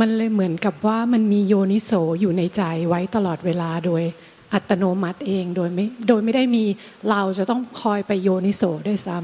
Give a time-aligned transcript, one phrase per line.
[0.00, 4.02] มันมันเลยเหมือนกับว่ามันมีโยนิโสอยู่ในใจไว้ตลอดเวลาโดย
[4.52, 6.64] อัตโนมัติเองโดยไม่โดยไม่ได้มี
[7.10, 9.18] เราจะต้องคอยไปโยนิโสด้วยซ้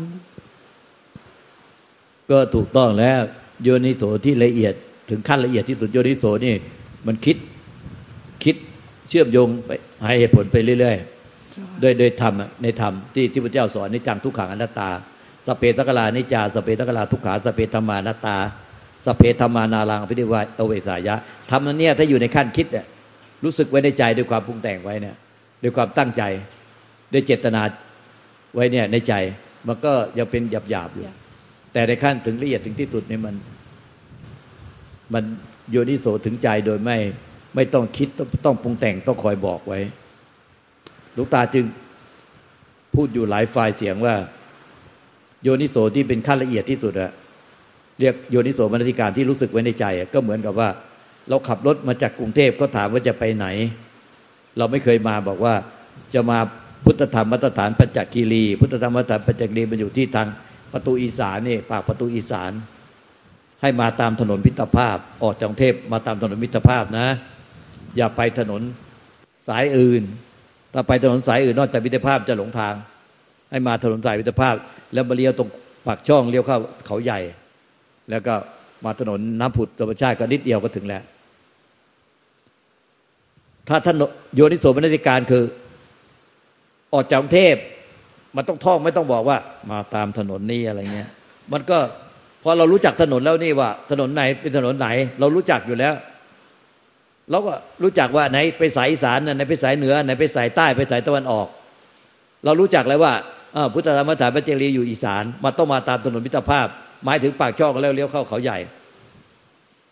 [1.53, 3.21] ำก็ถูกต้องแล้ว
[3.62, 4.75] โยนิโสที่ละเอียด
[5.11, 6.55] ถึงขั้นละเอียดที่สุดโยนิโสนี่
[7.06, 7.37] มันคิด
[8.45, 8.56] คิด
[9.09, 9.70] เชื่อมโยงไป
[10.06, 14.91] ให้เหตุผลไปเรื่อยๆโดยโดยธรรมในธรรมที่ที่พระเจ้าสอนในจังทุกขังอนัตตา
[15.47, 18.39] สเปตกลานิจาสเปตกลาทุกขาสเปธรรมานาตา
[19.06, 21.14] สเปธรรมานารังพิธิวาเอเวสายะ
[21.51, 22.87] ทำนั้นเนี่ยถ้าอยู่ในขั้นคิดเนี่ย
[23.45, 25.16] รู้สึกไว้ในใจด้วยความปรุงแต่งไว้เนี่ย
[25.62, 26.23] ด้วยความตั้งใจ
[27.12, 27.62] ด้วยเจตนา
[28.55, 29.14] ไว้เนี่ยในใจ
[29.66, 31.05] มันก็ยังเป็นหยาบหยาบอยู่
[31.73, 33.34] แต่ในขั้นถึงละเอียดถึงที่สุดเนี่ยมัน
[35.14, 35.25] มัน
[35.70, 36.98] โยนิโสถึงใจโดยไม่
[37.55, 38.09] ไม่ต้องคิด
[38.47, 39.81] ต้องปรุงแต่งต้องคอยบอกไว้
[41.16, 41.64] ลูกตาจึง
[42.94, 44.14] พูดอยู่หลายฝ่ายเสียงว่า
[45.42, 47.12] โยนิโสที่เป็นขั้นละเอียดที่สุดอะ
[48.00, 50.69] เรียกโยนิโสมนสิการที่รู้สึกไว้ในใจก็เหมือนกับว่า
[51.28, 53.47] เราขับรถมาจากกรุงเทพก็ถามว่าจะไปไหน
[54.58, 55.55] เราไม่เคยมาบอกว่า
[56.14, 56.38] จะมา
[56.84, 60.28] พุทธธรรมมาตรฐานปัญจคีรี พุทธธรรมมาตรฐานปัญจคีรีมันอยู่ที่ทาง
[60.72, 62.53] ประตูอีสานนี่ปากประตูอีสาน
[63.62, 67.08] ให้มาตามถนนพิตรภาพ ออกจากกรุงเทพมาตามถนนมิตรภาพนะ
[67.97, 68.62] อย่าไปถนน
[69.48, 70.03] สายอื่น
[70.72, 72.75] ถ้าไปถนนสายอื่นนอกจากมิตรภาพจะหลงทาง
[73.50, 74.55] ให้มาถนนสายมิตรภาพ
[74.92, 75.48] แล้วมาเลี้ยวตรง
[75.86, 77.20] ปากช่องเลี้ยวเข้าเขาใหญ่
[78.11, 78.35] แล้วก็
[78.85, 81.03] มาถนนน้ำผุดธรรมชาติก็นิดเดียวก็ถึงแล้ว
[83.69, 83.97] ถ้าท่าน
[84.35, 85.45] โยนิโสมนสิการคือ
[86.95, 87.57] ออกจากกรุงเทพ
[88.37, 89.39] มันต้องท่องไม่ต้องบอกว่า
[89.71, 91.11] มาตามถนนนี้อะไรเงี้ย
[91.53, 91.79] มันก็
[92.43, 94.89] พอเรารู้จักถนนแล้วนี่ว่า ถนนไหนเป็นถนนไหน
[95.21, 95.95] เรารู้จักอยู่แล้ว
[97.31, 101.47] เราก็รู้จักว่าไหนไปสายอีสานไหนไปสายเหนือไหนไปสายใต้ไปสายตะวันออก
[102.45, 103.12] เรารู้จักแล้วว่า
[103.72, 106.66] พุทธธรรมสถานพระเจรีอยู่อีสานมาต้องมาตามถนนมิตรภาพ
[107.06, 108.59] หมายถึงปากช่องแล้วเลี้ยวเข้าเขาใหญ่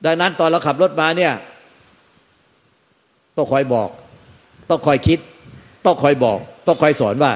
[0.05, 1.33] ดังนั้นตอนเราขับรถมาเนี่ย
[3.37, 3.89] ต้องคอยบอก
[4.71, 5.19] ต้องคอยคิด
[5.87, 7.33] ต้องคอยบอก ต้องคอยสอนว่า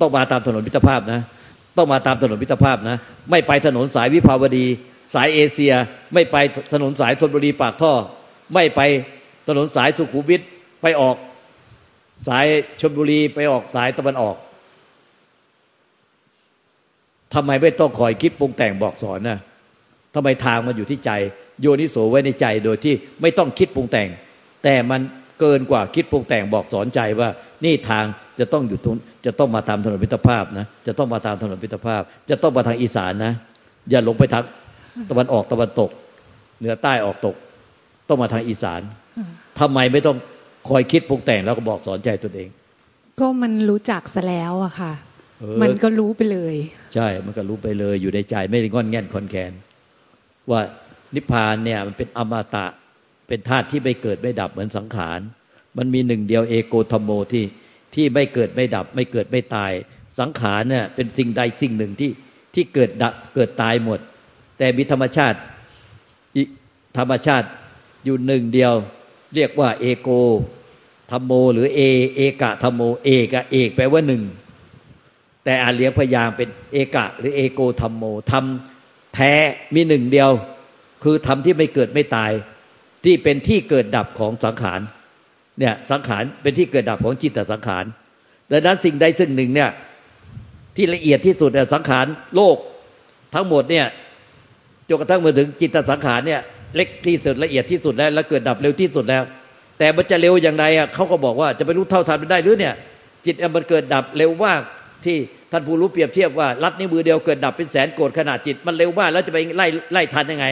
[0.00, 1.20] ต้องมาตามถนนมิตรภาพนะ
[1.76, 2.96] ต้องมาตามถนนมิตรภาพนะ
[3.30, 4.66] ไม่ไปถนนสายวิภาวดี
[5.14, 5.74] สายเอเชีย
[6.14, 6.36] ไม่ไป
[6.72, 7.92] ถนนสายธนบุรีปากท่อ
[8.54, 8.80] ไม่ไป
[9.48, 10.42] ถนนสายสุขุมวิท
[10.82, 11.16] ไปออก
[12.28, 12.46] สาย
[12.80, 14.36] ชลบุรีไปออกสายตะวันออก
[17.34, 19.38] ทำไมไม่ต้องคอยคิดปรุงแต่งบอกสอนนะ
[20.14, 21.10] ทำไมทางมันอยู่ที่ใจ
[21.60, 24.08] โยนิโสไว้ในใจโดยที่ไม่ต้องคิดปรุงแต่ง
[24.64, 25.00] แต่มัน
[25.40, 27.28] เกินกว่าคิดปรุงแต่งบอกสอนใจว่า
[27.64, 28.04] นี่ทาง
[28.38, 33.32] จะต้องอยู่ทุนจะต้องมาตามถนนพิตรภาพนะจะต้องมาตามถนนพิตรภาพ จะต้องมาทางอีสานนะ
[33.90, 34.44] อย่าลงไปทาง
[35.10, 35.90] ตะวันออกตะวันตก
[36.58, 37.36] เหนือใต้ออกตก
[38.08, 38.80] ต้องมาทางอีสาน
[39.60, 40.16] ทำไมไม่ต้อง
[40.68, 42.48] คอยคิดปรุงแต่งแล้วก็บอกสอนใจตนเอง
[43.20, 44.92] ก็มันรู้จักซะแล้วอะค่ะ
[45.62, 46.54] มันก็รู้ไปเลย
[46.94, 49.52] ใช่ มันก็รู้ไปเลย อยู่ในใจไม่ได้งอนแง่นคอนแคน
[50.50, 50.60] ว่า
[51.14, 52.66] นิพพานเนี่ยมันเป็นอมตะ
[53.28, 55.20] เป็นธาตุที่ไม่เกิดไม่ดับเหมือนสังขาร
[55.78, 57.44] มันมีหนึ่งเดียวเอโกธรรมโมที่
[57.94, 59.72] ที่ไม่เกิดไม่ดับ ไม่เกิดไม่ตาย
[60.18, 62.10] สังขารเนี่ยเป็นสิ่งใดสิ่งหนึ่งที่
[62.54, 64.00] ที่เกิดดับเกิดตายหมด
[64.58, 65.38] แต่มีธรรมชาติ
[66.98, 67.48] ธรรมชาติ
[68.04, 68.72] อยู่หนึ่งเดียว
[69.34, 70.08] เรียกว่าเอโก
[71.10, 71.80] ธรรมโม หรือเอ
[72.16, 74.22] เอกะธรรมโม เอกะเอกแปลว่าหนึ่ง
[75.44, 78.44] แต่อาเลียพยางเป็นเอกะ หรือเอโกธรรมโมธรรม
[79.14, 79.32] แท้
[79.74, 80.30] มีหนึ่งเดียว
[81.02, 82.32] คือธรรมที่ไม่เกิดไม่ตาย
[83.04, 84.80] ที่เป็นที่เกิดดับของสังขาร
[85.58, 87.84] เนี่ยสังขารเป็นที่เกิดดับของจิตตสังขาร
[88.50, 89.70] ดังนั้นสิ่งใดสิ่งหนึ่งเนี่ย
[90.76, 92.56] ที่ละเอียดที่สุดเนี่ยสังขารโลก
[93.34, 93.86] ทั้งหมดเนี่ย
[94.88, 96.40] จนกระทั่งมาถึงจิตตสังขารเนี่ย
[96.76, 99.22] เล็กที่สุดละเอียดที่สุดแล้วและเกิดดับเร็วที่สุดแล้ว
[99.78, 102.74] แต่มันจะเร็วอย่างไรอะเขาก็บอกว่าจะไปรู้เท่าทันมันได้หรือเนี่ย
[103.24, 104.60] จิตมันเกิดดับเร็วมาก
[105.06, 105.18] ที่
[105.52, 110.46] ท่านผู้รู้เปรียบเทียบว่ารัดนิ้วมือเดียวเกิดดับเป็นแสนโกรธขนาดจิต มันเร็วมากแล้วจะไปไล่ไล่ทันยังไง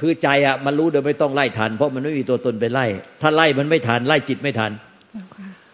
[0.00, 2.86] คือใจอะมันรู้โดยไม่ต้องไล่ทัน เพราะมันไม่มีตัวตนไปไล่
[3.22, 4.70] ถ้าไล่มันไม่ทันไล่จิตไม่ทัน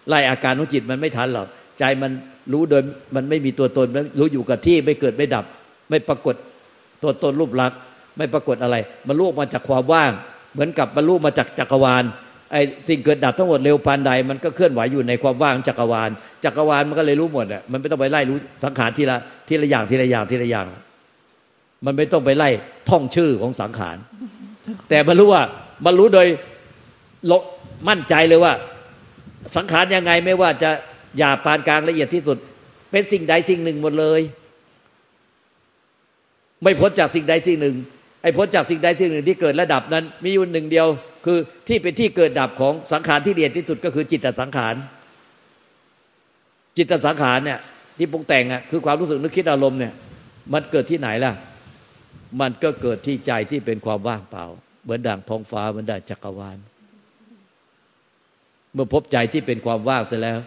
[0.09, 1.47] ไล่อาการของจิตมันไม่ทันหรอก
[1.79, 2.11] ใจมัน
[2.53, 2.83] รู้โดย
[3.15, 3.87] มันไม่มีตัวตน
[4.19, 5.45] รู้อยู่กับที่ไม่เกิดไม่ดับ
[5.91, 6.35] ไม่ปรากฏ
[7.03, 7.79] ตัวตนรูปลักษณ์
[8.19, 8.77] ไม่ปรากฏอะไร
[9.09, 10.13] มันรู้มาจากความว่าง
[10.53, 12.05] เหมือนกับมันรู้มาจากจักรวาล
[12.53, 16.11] ไอ้สิ่งเกิดดับทั้งหมดเร็วปานใดมันก็เคลื่อนไหวอยู่ในความว่างจักรวาล
[16.45, 19.17] จักรวาลมันก็เลยรู้หมดอะมันไม่ต้องไปไล่รู้สังขารทีละ
[19.49, 20.67] ทีละอย่างทีละอย่างทีละอย่าง
[21.85, 22.49] มันไม่ต้องไปไล่
[22.89, 23.97] ท่องชื่อของสังขาร
[24.89, 25.43] แต่มันรู้ว่า
[25.85, 26.27] มันรู้โดย
[27.31, 27.33] ล
[27.89, 28.53] มั่นใจเลยว่า
[29.57, 30.71] สังขารยังไงไม่ว่าจะ
[31.19, 32.39] หยาบปานกลางละเอียดที่สุด
[32.91, 34.21] เป็นสิ่งใดสิ่งหนึ่งหมดเลย
[36.63, 37.77] ไม่พ้นจากสิ่งใดสิ่งหนึ่ง
[38.23, 40.87] ไอ้พ้นจากสิ่งใดสิ่งหนึ่งที่เกิดระดับนั้น มีอยู่หนึ่งเดียว
[41.27, 41.39] คือ
[41.69, 44.75] ที่เป็นที่เกิดดับของสังขารที่เอียดที่สุดก็คือจิตตสังขาร
[46.77, 47.59] จิตตสังขารเนี่ย
[47.99, 49.93] ที่ปรุงแต่งอะคือความรู้สึกนึกคิดอารมณ์เนี่ย
[50.53, 51.33] มันเกิดที่ไหนล่ะ
[52.41, 54.45] มันก็เกิดที่ใจที่เป็นความว่างเปล่า
[54.83, 56.59] เหมือนดังท้องฟ้าเหมือนดังจักรวาล
[58.75, 60.39] เมื่อพบใจที่เป็นความว่างเสร็จแล้ว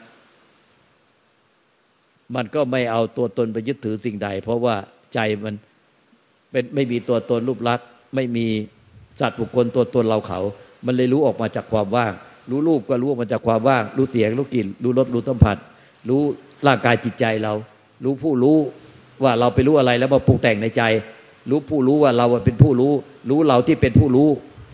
[2.35, 4.75] มันก็ไม่เอาตัวตนไปยึดถือสิ่งใด เพราะว่า
[5.13, 5.55] ใจมัน
[6.53, 8.47] เป็นไม่มีตัวตนรูปลักษณ์ไม่มี
[9.19, 10.39] สัตว์บุคคลตัวตนเราเขา
[10.85, 12.13] มันเลยรู้ออกมาจากความว่าง
[12.49, 15.57] รู้รูปก็รู้ออกมาจากความว่าง รู้เสียงรู้กลิ่น รู้รสรู้สัมผัส
[16.09, 16.21] รู้
[16.67, 17.53] ร่างกายจิตใจเรา
[18.03, 18.57] รู้ผู้รู้
[19.23, 20.83] ว่าเราไปรู้อะไรแล้วมาปรุงแต่งในใจ
[21.49, 22.93] รู้ผู้รู้ว่าเราเป็นผู้รู้
[23.29, 24.29] รู้เราที่เป็นผู้รู้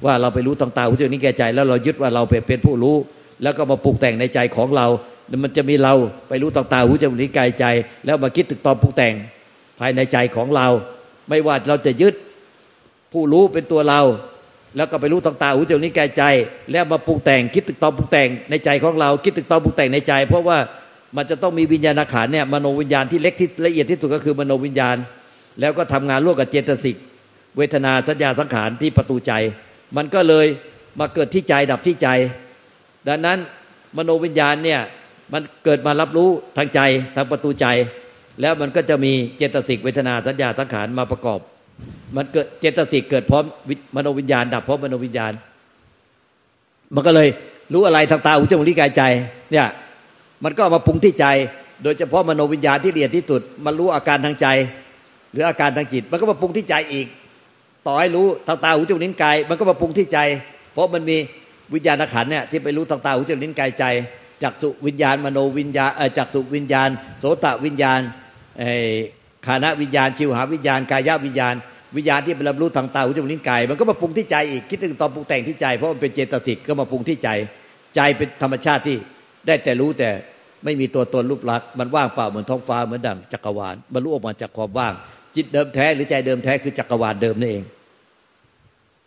[0.06, 2.96] ว่าเราไปรู้ต่างๆหูจมูกนิ้แก่ใจ แล้วเรายึดว่าเราเป็นผู้รู้
[3.44, 4.88] แล้วก็มาปรุงแต่งในใจของเรา
[5.44, 5.94] มันจะมีเรา
[6.30, 7.66] ไปรู้ต่างๆหูจมูกนิ้วกายใจ
[8.06, 9.14] แล้วมาคิดตึกตอมปรุงแต่ง
[9.80, 10.68] ภายในใจของเรา
[11.30, 12.14] ไม่ว่าเราจะยึด
[13.14, 14.02] ผู้รู้เป็นตัวเรา
[14.76, 16.24] แล้วก็ไปรู้ต่างๆหูจมูกนิ้วกายใจ
[16.72, 20.58] แล้วมาปรุงแต่งคิดตึกตอปรุงแต่งในใจของเรา คิดตึกตอปรุงแต่งในใจ เพราะว่า
[21.18, 24.98] มันจะต้องมีวิญญาณขันเนี่ยมโนวิญญาณที่เล็กที่ละเอียดที่สุดก็คือมโนวิญญาณ
[25.60, 26.96] แล้วก็ทำงานร่วมกับเจตสิก
[27.58, 29.34] เวทนาสัญญาสังขารที่ประตูใจ
[29.98, 30.46] มันก็เลย
[31.00, 32.08] มาเกิดที่ใจดับที่ใจ
[33.08, 33.38] ดังนั้น
[33.98, 34.82] มโนวิญญาณเนี่ย
[35.34, 36.80] มันเกิดมารับรู้ทางใจ
[37.16, 37.68] ทางประตูใจ
[38.42, 41.40] แล้วมันก็จะมีเจตสิกเวทนาสัญญาสังขารมาประกอบ
[42.16, 43.44] มันเกิดเจตสิกเกิดพร้อม
[43.96, 45.34] มโนวิญญาณ ดับพร้อมมโนวิญญาณ
[46.96, 47.30] มันก็เลย
[47.74, 49.04] รู้อะไรทางตาหูจมูกลิ้นกายใจ
[49.52, 49.68] เนี่ย
[50.44, 51.26] มันก็มาปรุงที่ใจ
[51.84, 54.48] โดยเฉพาะมโนวิญญาณที่ละเอียดที่สุด มันรู้อาการทางใจ
[55.32, 57.08] หรืออาการทางจิต มันก็มาปรุงที่ใจอีก
[57.88, 60.20] ต่อให้รู้ทางตาหูจมูกลิ้นกาย มันก็มาปรุงที่ใจ
[60.74, 61.18] เพราะมันมี
[61.74, 63.86] วิญญาณขันเนี่ยที่ไปรู้ทางตาหูจมูกลิ้นกายใจ
[64.44, 66.90] จักสุวิญญาณมโนวิญญาณจักสุวิญญาณ
[67.20, 68.00] โสตวิญญาณ
[69.46, 71.56] ขานะวิญญาณชิวหาวิญญาณกายวิญญาณ
[71.98, 77.30] วิญญาณที่ไปรับรู้ทางตาหูจมูกลิ้นกายมันก็มาปรุงที่ใจอีกคิดถึงตอนปรุงแต่งที่ใจเพราะมันเป็นเจตสิกก็มาปรุงที่ใจ
[77.96, 78.98] ใจเป็นธรรมชาติที่
[79.48, 80.10] ได้แต่รู้แต่
[80.64, 84.94] ไม่มีตัวตนรูปลักษณ์มันว่างเปล่าเหมือนท้องฟ้าเหมือนดังจักรวาลบรรลุออกมาจากความว่าง
[85.36, 87.64] จิตเดิมแท้หรือใจเดิมแท้คือจักรวาลเดิมนั่นเอง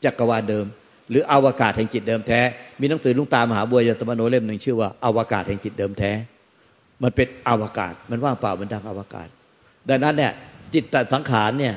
[0.04, 0.66] จักรวาลเดิม
[1.10, 2.40] หรืออวกาศแห่งจิตเดิมแท้
[2.80, 6.12] มีหนังสือลุงตามหาบัวยตมโนเล่มหนึ่งชื่อว่าอวกาศแห่งจิตเดิมแท้
[7.02, 9.28] มันเป็นอวกาศ มันว่างเปล่ามือนดังอวกาศ
[9.88, 10.32] ดังนั้นเนี่ย
[10.74, 11.74] จิตตสังขารเนี่ย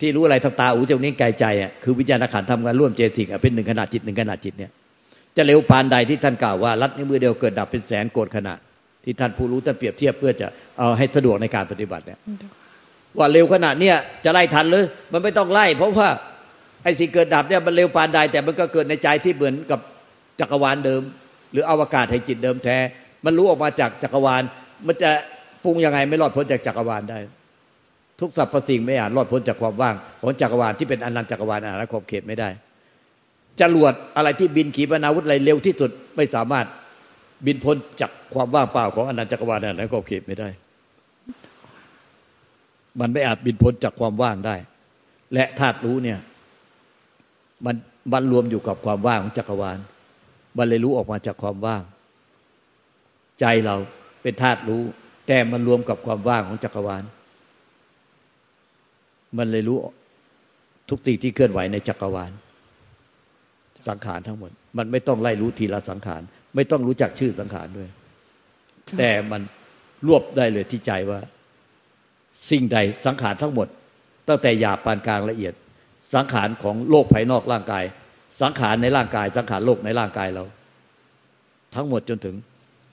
[0.00, 4.70] ที่รู้อะไรทางตาหูจมูกนิ้วกายใจอะคือวิญญาณขันธ์ทำงานร่วมเจติกเป็นหนึ่งขนาดจิตหนึ่งขนาดจิตเนี่ย
[5.36, 8.58] จะเร็วปานใดที่ท่านกล่าวว่ารัดนิ้วมือเดียวเกิดดับเป็นแสนโกดขนาด
[9.04, 10.46] ที่ท่านผู้รู้ท่านเปรียบเทียบเพื่อจะ
[10.78, 12.18] เอาให้สะดวกในการปฏิบัติเนี่ย
[13.18, 16.08] ว่าเร็วขนาดเนี้ยจะไล่ทันหรือมันไม่ต้องไล่ เพราะว่า
[16.84, 19.80] ไอ้สิ่งเกิดดับเนี่ยมันเร็วปานใดแต่มันก็เกิดในใจที่เหมือนกับ
[20.40, 21.02] จักรวาลเดิม
[21.52, 22.78] หรืออวกาศแห่งจิตเดิมแท้
[23.24, 24.42] มันรู้ออกมาจากจักรวาล
[24.86, 25.10] มันจะ
[25.64, 27.18] ปรุงยังไงไม่รอดพ้นจากจักรวาลได้
[28.20, 32.48] ทุกสรรพสิ่งไม่อาจรอดพ้นจากความว่างของจักรวาลที่เป็นอนันต์จักรวาลอาณาขอบเขตไม่ได้
[33.60, 36.66] จรวดอะไรที่บินขีปนาวุธอะไรเร็วที่สุดไม่สามารถ
[37.46, 40.48] บินพ้นจากความว่างเปล่าของอนันตจักรวาลนั้นก็เขตไม่ได้
[43.00, 44.56] มันไม่อาจบินพ้นจากความว่างได้
[45.34, 46.18] และธาตุรู้เนี่ย
[47.66, 47.76] มัน
[48.12, 49.78] มันรวมอยู่กับความว่างของจักรวาล
[50.56, 51.82] มันเลยรู้ออกมาจากความว่าง
[53.40, 53.76] ใจเรา
[54.28, 54.82] เป็นธาตุรู้
[55.28, 57.04] แต่มันรวมกับความว่างของจักรวาล
[59.38, 59.76] มันเลยรู้
[60.90, 62.32] ทุกสิ่งที่เคลื่อนไหวในจักรวาล
[63.88, 66.22] สังขารทั้งหมด มันไม่ต้องไล่รู้ทีละสังขาร
[66.54, 67.88] ไม่ต้องรู้จักชื่อสังขารด้วย
[68.98, 69.42] แต่มัน
[70.06, 71.20] รวบได้เลยที่ใจว่า
[72.50, 73.68] สิ่งใดสังขารทั้งหมด
[74.28, 75.54] ตั้งแต่หยาบปานกลางละเอียด
[76.14, 77.84] สังขารของโลกภายนอกร่างกาย
[78.42, 80.44] สังขารในร่างกาย สังขารโลกในร่างกายเรา
[81.74, 82.36] ทั้งหมดจนถึง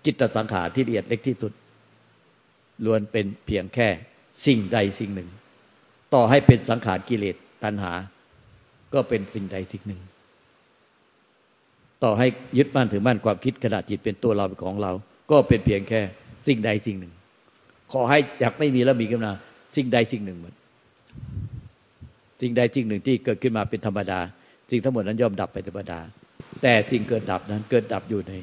[0.05, 1.53] จิตสังขารที่ละเอียดเล็กที่สุด
[2.85, 3.87] ล้วนเป็นเพียงแค่
[4.45, 5.29] สิ่งใดสิ่งหนึ่ง
[6.13, 7.93] ต่อให้เป็นสังขารกิเลสตัณหา
[8.93, 10.01] ก็เป็นสิ่งใดสิ่งหนึ่ง
[12.03, 14.91] ต่อให้ยึดมั่นถือมั่นความคิดขณะจิตเป็นตัวเราเป็นของเรา
[15.31, 16.01] ก็เป็นเพียงแค่
[16.47, 17.13] สิ่งใดสิ่งหนึ่ง
[17.91, 19.33] ขอให้อยากไม่มีแล้วมีขึ้นมา
[19.75, 20.53] สิ่งใดสิ่งหนึ่งหมด
[22.41, 24.19] สิ่งใดสิ่งหนึ่งที่เกิดขึ้นมาเป็นธรรมดา
[24.71, 25.99] สิ่งทั้งหมดนั้นย่อมดับไปธรรมดา
[26.61, 28.33] แต่สิ่งเกิดดับนั้นเกิดดับอยู่ใน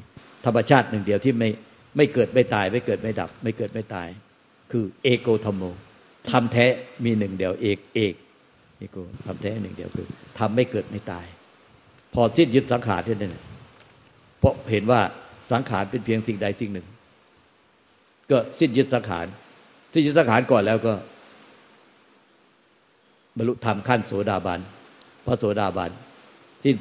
[0.45, 1.51] ธรรมชาติหนึ่งเดียวที่ไม่
[1.97, 4.09] ไม่เกิดไม่ตาย ไม่เกิดไม่ดับ ไม่เกิดไม่ตาย
[4.73, 5.63] คือเอโกธรรมโม
[6.31, 6.67] ทำแท้
[7.05, 8.15] มีหนึ่งเดียวเอกเอก
[8.79, 8.97] เอโก
[9.27, 10.07] ทำแท้หนึ่งเดียวคือ
[10.39, 11.27] ทำไม่เกิดไม่ตาย
[12.15, 13.37] พอสิ้นยึดสังขารที่นั่น
[14.39, 15.01] เพราะเห็นว่า
[15.53, 16.87] สังขารเป็นเพียงสิ่งใดสิ่งหนึ่ง
[18.31, 19.27] ก็สิ้นยึดสังขาร
[19.93, 20.93] สิ้นยึดสังขารก่อนแล้วก็
[23.37, 24.61] บรรลุธรรมขั้นโสดาบัน
[25.27, 25.91] พระโสดาบัน
[26.63, 26.73] ที่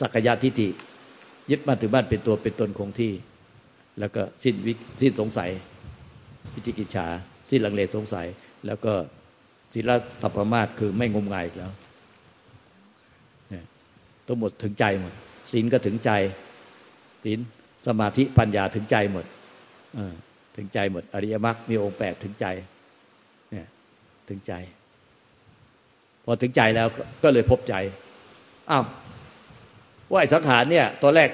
[0.00, 0.68] สักยะทิฏฐิ
[1.50, 3.12] ยึดมั่นถือมั่นเป็นตัวเป็นตนคงที่
[3.98, 4.72] แล้วก็สิ้นวิ
[5.02, 5.50] สิ้นสงสัย
[6.54, 7.06] วิจิกิจฉา
[7.50, 8.26] สิ้นลังเลสงสัย
[8.66, 8.92] แล้วก็
[9.72, 9.90] ศีล
[10.22, 11.72] ธรรมมาตคือไม่งมงายอีกแล้ว
[14.26, 15.12] ทั้งหมดถึงใจหมด
[15.52, 16.10] ศีลก็ถึงใจ
[17.24, 17.38] ศีล
[17.86, 19.26] สมาธิปัญญาถึงใจหมด
[20.56, 22.46] ถึงใจหมด อริยมรรคมีองค์แปดถึงใจ
[23.50, 23.66] เนี่ย
[24.28, 24.52] ถึงใจ
[26.24, 26.88] พอถึงใจแล้ว
[27.22, 27.74] ก็เลยพบใจ
[28.70, 28.84] อ้าว
[30.10, 31.28] ว่าไอ้สังขารเนี่ยตอนแรก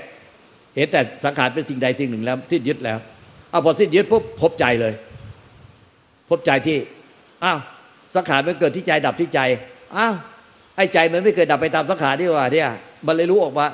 [0.76, 2.98] เห็นแต่สังขารเป็นสิ่งใดสิ่งหนึ่งแล้ว สิ้นยึดแล้ว
[3.50, 4.94] เอาพอสิ้นยึดปุ๊บพบใจเลย
[6.30, 6.78] พบใจที่
[7.44, 7.58] อ้าว
[8.16, 9.40] สังขารมันเกิดที่ใจดับที่ใจ
[9.96, 10.14] อ้าว
[10.76, 12.68] ไอ้ใจมันไม่เกิดดับไปตามสังขารที่ว่าเนี่ย
[13.06, 13.66] มันเลยรู้ออกมา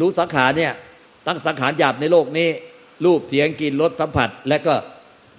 [0.00, 0.72] รู้สังขารเนี่ย
[1.26, 2.48] ตั้งสังขารหยาบในโลกนี้
[3.04, 4.74] รูปเสียงกลิ่นรสสัมผัส และก็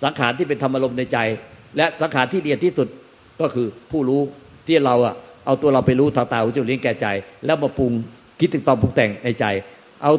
[0.03, 1.17] สังขารที่เป็นธรรมลมในใจ
[1.77, 2.87] และสังขารที่เดียดที่สุด
[3.41, 4.21] ก็คือผู้รู้
[4.67, 7.07] ที่เราอะเอาตัวเราไปรู้ทางตาหูจมูกลิ้นแก่ใจ
[7.45, 7.91] แล้วมาปรุง
[8.39, 9.45] คิดถึงตอนปรุงแต่งในใจ
[10.03, 10.13] เอา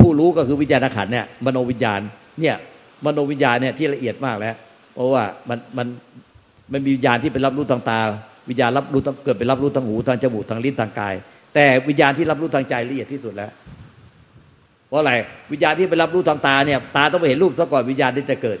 [0.00, 2.00] ผู้รู้ก็คือวิญญาณขันเนี่ยมโนวิญญาณ
[2.40, 2.56] เนี่ย
[3.04, 4.54] มโนวิญญาณเนี่ยที่ละเอียดมากแล้ว
[4.94, 5.86] เพราะว่ามันมัน
[6.72, 8.00] มันมีวิญญาณที่เป็นรับรู้ทางตา
[8.48, 11.14] วิญญาณรับรู้เกิดเป็นรับรู้ทางหูทางจมูกทางลิ้นทางกาย
[11.54, 13.50] แต่วิญญาณที่รับรู้ทางใจละเอียดที่สุดแล้ว
[14.88, 15.12] เพราะอะไร
[15.52, 18.58] วิญญาณที่ไปรับรู้ทางตาเนี่ยตาต้องไปเห็นรูปซะก่อนวิญญาณที่จะเกิด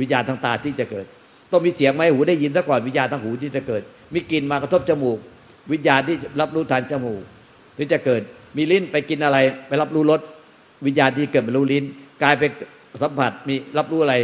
[0.00, 1.06] วิญญาณทางตาที่จะเกิด
[1.52, 3.82] ต้องมีเสียงไหมหูได้ยินซะก่อนวิญญาณทางหูที่จะเกิด
[4.14, 5.18] มีกลิ่นมากระทบจมูก
[5.72, 7.20] วิญญาณที่รับรู้ทางจมูก
[7.78, 8.22] ที่จะเกิด
[8.56, 9.38] มีลิ้นไปกินอะไร
[9.68, 10.20] ไปรับรู้รส
[10.86, 11.84] วิญญาณที่เกิดไปรู้ลิ้น
[12.22, 12.42] กายไป
[13.02, 14.14] สัมผัสมีรับรู้อะไร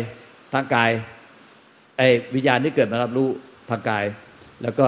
[0.54, 0.90] ทางกาย
[1.98, 3.28] ไอ้วิญญาณที่เกิดมารับรู้
[3.70, 4.04] ทางกาย
[4.62, 4.86] แล้วก็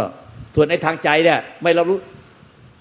[0.55, 1.99] ส่วนไอ้ทางใจเนี่ยไม่รับรู้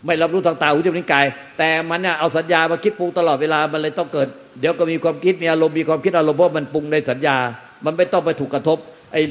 [0.05, 1.25] ไม่รับรู้ทางตาหูจมูกลิ้นกาย
[1.57, 4.27] แต่มันเนี่ยเอาสัญญามาคิดปรุงตลอดเวลามันเลยต้องเกิด
[4.59, 7.37] เดี๋ยวก็มีความคิดมีอารมณ์มีความคิดอารมณ์เพราะมันปรุงในสัญญา
[7.85, 8.77] มันไม่ต้องไปถูกกระทบ
[9.13, 9.21] ไอ้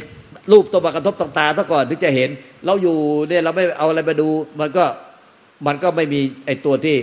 [0.53, 2.31] รูปตัวมากระทบทางตาซะก่อนถึงจะเห็น
[2.67, 2.97] เราอยู่
[3.29, 4.29] เนี่ยเราไม่เอาอะไรมาดู
[4.61, 4.85] มันก็
[5.67, 6.97] มันก็ไม่มีไอ้ตัวที่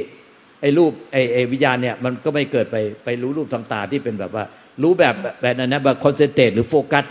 [0.62, 4.44] ไอ้รูปไอ้ไอ้วิญญาณเนี่ยมันก็ไม่เกิดไปไปรู้รูปทางตาที่เป็นแบบว่า
[4.82, 7.06] รู้แบบแบบนั้นนะแบบ concentrate หรือโฟกัส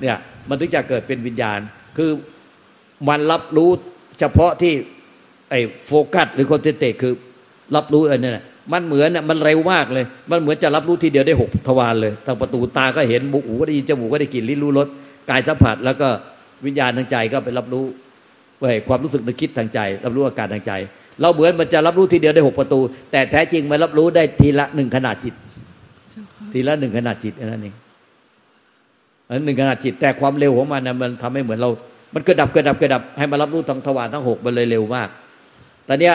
[0.00, 0.16] เนี่ย
[0.48, 1.60] มันถึงจะเกิดเป็นวิญญาณ
[1.96, 2.10] คือ
[3.08, 3.70] มันรับรู้
[4.18, 4.72] เฉพาะที่
[5.50, 7.12] ไอ้โฟกัสหรือ concentrate คือ
[7.76, 8.30] รับรู้อันนี้
[8.72, 14.88] มันเหมือนมันเร็วมากเลย มันเหมือนจะรับรู้ทีเดียวได้หกทวารเลย ทางประตูตาก็เห็นหูก็ได้ยินจมูกก็ได้กลิ่นลิ้นรู้รส
[15.30, 16.08] กายสัมผัส แล้วก็
[16.66, 18.09] วิญญาณทางใจก็ไปรับรู้ไว้
[18.88, 20.72] ความรู้สึกนึกคิดทางใจ รับรู้อาการทางใจ
[21.20, 22.80] เราเหมือนมันจะรับรู้ทีเดียวได้หกประตู
[23.12, 25.34] แต่แท้จริงมันรับรู้ได้ทีละหนึ่งขนาดจิต
[26.52, 27.74] ทีละหนึ่งขนาดจิตนั่นเอง
[29.44, 31.70] หนึ่งขนาดจิตแต่ความเร็วของมันนะมันทำให้เหมือนเรา
[32.14, 35.08] มันเกิดดับเกิดดับเกิดดับให้มารับรู้ทางทวารทั้งหกมันเลยเร็วมาก
[35.88, 36.14] ตอนเนี้ย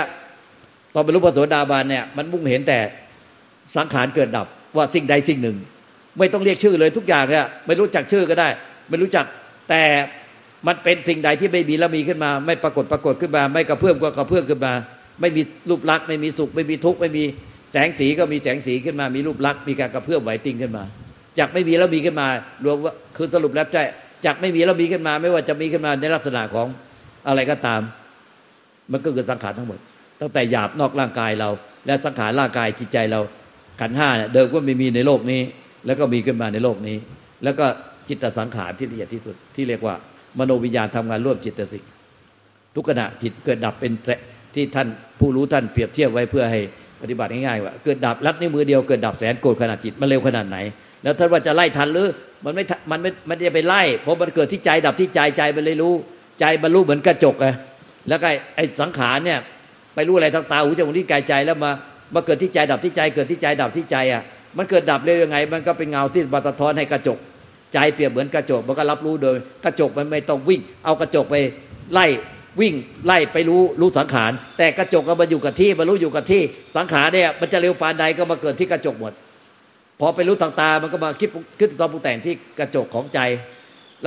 [0.94, 2.80] ตอนเป็นรูปโสดาบานเนี่ยมันมุ่งเห็นแต่
[3.76, 5.58] สังขารเกิดดับว่าสิ่งใดสิ่งหนึ่ง
[6.18, 8.48] ไม่ต้องเรียกชื่อเลยทุกอย่างเนี่ยไม่รู้จักชื่อก็ได้
[8.90, 9.26] ไม่รู้จัก
[9.70, 9.82] แต่
[10.68, 14.74] มันเป็นสิ่งใดที่ไม่มีแล้วมีขึ้นมา ไม่ปรากฏปรากฏขึ้นมา ไม่กระเพื่อมก็กระเพื่อมขึ้นมา
[15.22, 17.24] ไม่มีรูปลักษณ์ไม่มีสุข ไม่มีทุกข์ไม่มี
[17.72, 20.84] แสงสีก็มีแสงสีขึ้นมา มีรูปลักษณ์มีการกระเพื่อมไหวติงขึ้นมา
[21.40, 22.28] จากไม่มีแล้วมีขึ้นมา
[22.66, 23.78] รวมว่าคือสรุปแล้วใจ
[24.26, 26.68] จากไม่มีแล้วมีขึ้นมา ไม่ว่าจะมีขึ้นมาในลักษณะของ
[27.28, 27.82] อะไรก็ตาม
[28.92, 29.80] มันก็คือสังขารทั้งหมด
[30.22, 31.50] ตั้งแต่หยาบนอกร่างกายเรา
[31.86, 33.20] และสังขารร่างกายจิตใจเรา
[33.82, 35.42] ขันห้าเนี่ยเดิมก็ไม่มีในโลกนี้
[35.86, 36.98] แล้วก็มีขึ้นมาในโลกนี้
[37.44, 37.66] แล้วก็
[38.08, 39.96] จิตสังขารที่ละเอียดที่สุดที่เรียกว่า
[40.40, 41.84] มโนวิญญาณทำงานร่วมจิตสิก
[42.76, 43.92] ทุกขณะจิตเกิดดับเป็น
[44.56, 44.88] ที่ท่าน
[45.20, 46.60] ผู้รู้ท่านเปรียบเทียบไว้เพื่อให้
[47.02, 50.58] ปฏิบัติง่ายๆว่าเกิดดับรัดในมือเดียวเกิดดับแสนโกรธขนาดจิตมันเร็วขนาดไหน
[51.04, 52.08] แล้วท่านว่าจะไล่ทันหรือ
[52.46, 55.94] มันไม่มันไม่มันจะไปไล่เพราะมันเกิดที่ใจดับที่ใจใจมันเลยรู้
[56.40, 57.48] ใจมันรู้เหมือนกระจกไง
[58.10, 59.40] แล้วก็ไอ้สังขารเนี่ย
[59.96, 61.72] ไปรู้อะไรทางตาหูจมูกลิ้นกายใจแล้วมา
[62.14, 64.24] มาเกิดที่ใจดับที่ใจเกิดที่ใจดับที่ใจอะ
[64.58, 67.18] มันเกิดดับเร็วยังไง มันก็เป็นเงาที่บัตทอนให้กระจก
[67.74, 71.36] ใจเปรียบเหมือนกระจกมันก็รับรู้โดย กระจกมันไม่ต้องวิ่ง เอากระจกไป
[71.94, 72.06] ไล่
[72.62, 72.74] วิ่ง
[73.06, 76.42] ไล่ไปรู้รู้สังขาร แต่กระจกก็มาอยู่กับที่มารู้อยู่กับที่
[76.78, 79.14] สังขารเนี่ยมันจะเร็วปานใดก็มาเกิดที่กระจกหมด
[80.00, 81.30] พอไปรู้ทางตา มันก็มาคิด
[81.60, 83.20] คิดตอนปรุงแต่งที่กระจกของใจ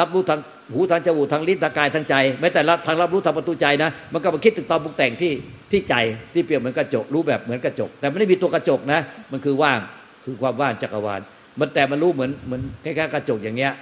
[0.00, 0.41] รับรู้ทาง
[0.73, 5.33] หูทางจมูกทางลิ้นทางกายทางใจแม้แต่ทางรับรู้ทางประตูใจนะมันก็มาคิดถึงตอนปรุงแต่งที่
[5.71, 5.95] ที่ใจ
[6.35, 9.00] ที่เปรียบเหมือนกระจกรู้แบบเหมือนกระจก แต่ไม่ได้มีตัวกระจกนะ
[9.33, 9.79] มันคือว่าง
[10.25, 11.21] คือความว่างจักรวาล
[11.61, 13.73] มันแต่มันรู้เหมือนเหมือนคล้ายๆกระจกอย่างเงี้ย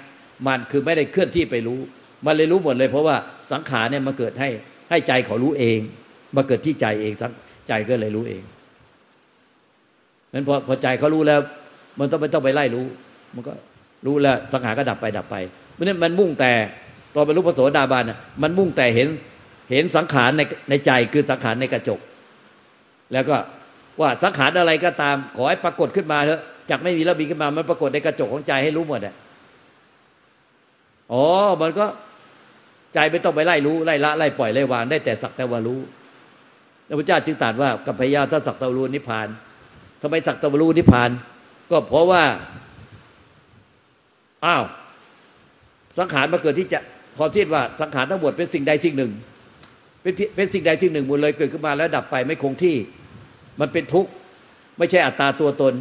[0.46, 1.80] มันคือไม่ได้เคลื่อนที่ไปรู้
[2.26, 3.16] มันเลยรู้หมดเลย เพราะว่า
[3.52, 4.48] สังขารเนี่ยมาเกิดให้
[4.90, 5.78] ให้ใจเขารู้เอง
[6.36, 7.32] มาเกิดที่ใจเองทั้ง
[7.68, 8.42] ใจก็เลยรู้เอง
[10.32, 11.40] นั้นพอพอใจเขารู้แล้ว
[11.98, 12.86] มันต้องไม่ต้องไปไล่รู้
[13.34, 13.52] มันก็
[14.06, 15.36] รู้แล้วสังขารก็ดับไปดับไป
[15.72, 16.52] เพราะนั้นมันมุ่งแต่
[17.14, 18.04] ตอนบรรลุพระโสดาบัน
[18.42, 19.08] มันมุ่งแต่เห็น
[19.70, 22.00] เห็นสังขารในในใจคือสังขารในกระจก
[23.12, 23.36] แล้วก็
[24.00, 29.14] ว่าสังขารอะไรก็ตาม ขอให้ปรากฏขึ้นมาเถอะ จากไม่มีแล้วมีขึ้นมามันปรากฏในกระจกของใจให้รู้หมดอะ
[31.12, 31.24] อ๋อ
[31.62, 31.86] มันก็
[32.94, 35.80] ใจไม่ต้องไปไล่รู้ไล่ละไล่ปล่อยไล่วางได้แต่สักแต่ว่ารู้
[36.88, 39.28] พระพุทธเจ้าจึงตรัสว่ากัพยาถ้าสักแต่รู้นิพพาน
[40.02, 41.10] ทำไมสักแต่รู้นิพพาน
[41.70, 42.22] ก็เพราะว่า
[44.46, 44.64] อ้าว
[45.98, 46.78] สังขารมาเกิดที่จะ
[47.16, 49.12] พอคิดว่าสังขารทั้งหมดเป็นสิ่งใดสิ่งหนึ่ง
[50.02, 52.76] เป็นเป็นสิ่งใดสิ่งหนึ่งหมดเลยเกิดขึ้นมาแล้วดับไปไม่คงที่
[53.60, 54.10] มันเป็นทุกข์
[54.78, 55.74] ไม่ใช่อัตตาตัวตน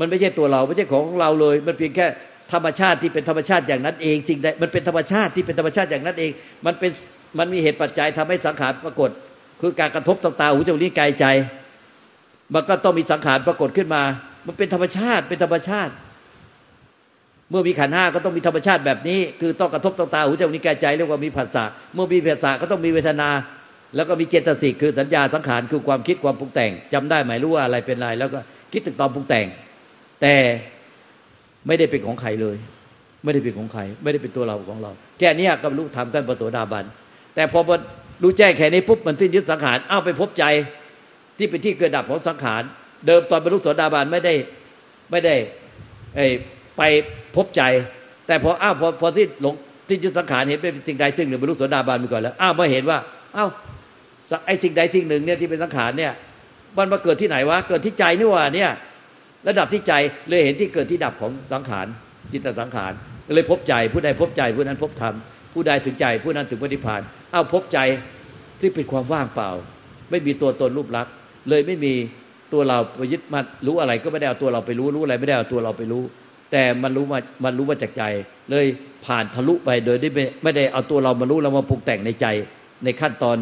[0.00, 2.06] มันไม่ใช่ตัวเราไม่ใช่ของเราเลย มันเพียงแค่
[2.52, 6.30] ธรรมชาติที่เป็นธรรมชาติอย่างนั้นเองสิ่งใดมันเป็นธรรมชาติที่เป็นธรรมชาติอย่างนั้นเอง
[6.66, 6.90] มันเป็น
[7.38, 9.10] มันมีเหตุปัจจัยทำให้สังขารปรากฏ
[9.60, 11.24] คือการกระทบต่างตาหูจมูกลิ้นกายใจ
[12.54, 14.02] มันก็ต้องมีสังขารปรากฏขึ้นมา
[14.46, 15.92] มันเป็นธรรมชาติเป็นธรรมชาติ
[17.50, 21.64] เมื่อมีขันห้าก็ต้องมีธรรมชาติแบบนี้ คือต้องกระทบต่างตาหูจมูกลิ้นกายใจเรียกว่ามีผัสสะ
[21.94, 23.28] เมื่อมีผัสสะก็ต้องมีเวทนา
[23.96, 28.38] แล้วก็มีเจตสิกคือสัญญาสังขารคือความคิดความปรุงแต่งจำได้ไหมรู้ว่าอะไรเป็นอะไรแล้วก็
[28.72, 29.46] คิดตึกตอนปรุงแต่ง
[30.20, 30.34] แต่
[31.66, 32.56] ไม่ได้เป็นของใครเลย
[33.24, 36.84] ไม่ได้เป็นของใคร ไม่ได้เป็นตัวเราของเรา แค่นี้ก็รู้ทำท่านปโตดาบัน
[37.34, 37.60] แต่พอ
[38.22, 40.44] รู้แจ้งแค่นี้ปุ๊บมันทิ้งยึดสังขารอ้าวไปพบใจ
[41.38, 42.62] ที่เป็นที่เกิดดับของสังขาร
[43.06, 44.34] เดิมตอนบรรลุโสดาบันไม่ได้
[45.10, 45.34] ไม่ได้
[46.76, 46.82] ไป
[47.36, 47.62] พบใจ
[48.26, 49.54] แต่พออ้าวพอพอที่หลง
[49.88, 52.98] ที่ยึดสังขารเห็นเป็นสิ่งใดสิ่งหนึ่งบรรลุโสดาบันไปก่อนแล้วอ้าวมาเห็นว่า
[53.36, 53.50] อ้าว
[54.46, 56.12] ไอ้สิ่งใดสิ่งหนึ่งเนี่ยที่เป็นสังขารเนี่ย
[56.76, 58.70] มันมาเกิดที่ไหนวะเกิดที่ใจนี่ว่าเนี่ย
[59.48, 59.92] ระดับที่ใจ
[60.28, 61.86] เลยเห็นที่เกิดที่ดับของสังขาร
[62.32, 62.92] จิตตสังขาร
[63.34, 65.14] เลยพบใจผู้ใดพบใจผู้นั้นพบธรรม
[65.52, 67.00] ผู้ใดถึงใจผู้นั้นถึงปฏิพพาน
[67.34, 67.78] อ้าวพบใจ
[68.60, 69.50] ที่เป็นความว่างเปล่า
[70.10, 71.12] ไม่มีตัวตนรูปลักษณ์
[71.48, 71.92] เลยไม่มี
[72.52, 76.02] ตัวเราไปยึดมัดรู้อะไรก็ไม่ได้เอาตัวเราไปรู้รู้อะไรไม่ได้เอาตัวเราไปรู้
[76.52, 78.04] แต่มันรู้มามันรู้มาจากใจ
[78.50, 78.66] เลย
[79.06, 80.10] ผ่านทะลุไปโดยที่
[80.42, 82.26] ไม่ได้เอาตัวเรามารู้แล้วมาปรุงแต่งในใจ
[82.84, 83.36] ในขั้นตอน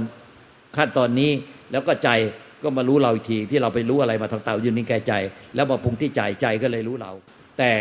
[0.77, 1.31] ขั้นตอนนี้
[1.73, 2.11] แล้วก็ใจ
[2.63, 5.13] ก็มารู้เราอีกทีที่เราไปรู้อะไรมาทางตายืนนิ่งแก่ใจ
[5.55, 7.13] แล้วมาปรุงที่ใจใจก็เลยรู้เรา
[7.59, 7.73] แต่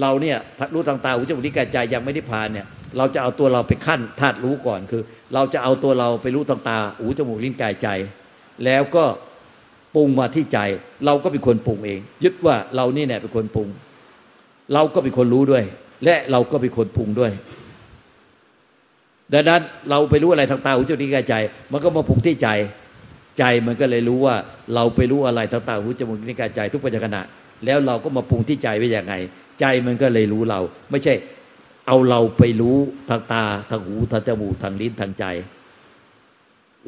[0.00, 0.36] เราเนี่ย
[0.74, 2.66] รู้ทางตาหูจมูกลิ้นกายใจยังไม่ได้ผ่านเนี่ย
[2.98, 5.02] เราจะเอาตัวเราไปขั้นธาตุรู้ก่อนคือ
[5.34, 7.88] เราจะเอาตัวเราไปรู้ทางตาหูจมูกลิ้นกายใจ
[8.64, 9.04] แล้วก็
[9.94, 10.58] ปรุงมาที่ใจ
[11.06, 13.68] เราก็เป็นคนปรุงเอง ยึดว่าเรานี่เนี่ยเป็นคนปรุง
[14.74, 15.64] เราก็เป็นคนรู้ด้วย
[16.04, 17.32] และเราก็เป็นคนปรุงด้วย
[19.32, 21.34] ดังนั้นเราไปรู้อะไรทางตาหูจมูกลิ้นกายใจ
[21.72, 22.48] มันก็มาปรุงที่ใจ
[23.38, 24.36] ใจมันก็เลยรู้ว่า
[24.74, 27.18] เราไปรู้อะไรทางตาหูจมูกลิ้นกายใจทุกปัจจุบัน
[27.64, 29.14] แล้วเราก็มาปรุงที่ใจไว้อย่างไง
[29.60, 31.14] ใจมันก็เลยรู้เรา ไม่ใช่
[31.86, 32.76] เอาเราไปรู้
[33.08, 35.24] ทางตาทางหูทางจมูกทางลิ้นทางใจ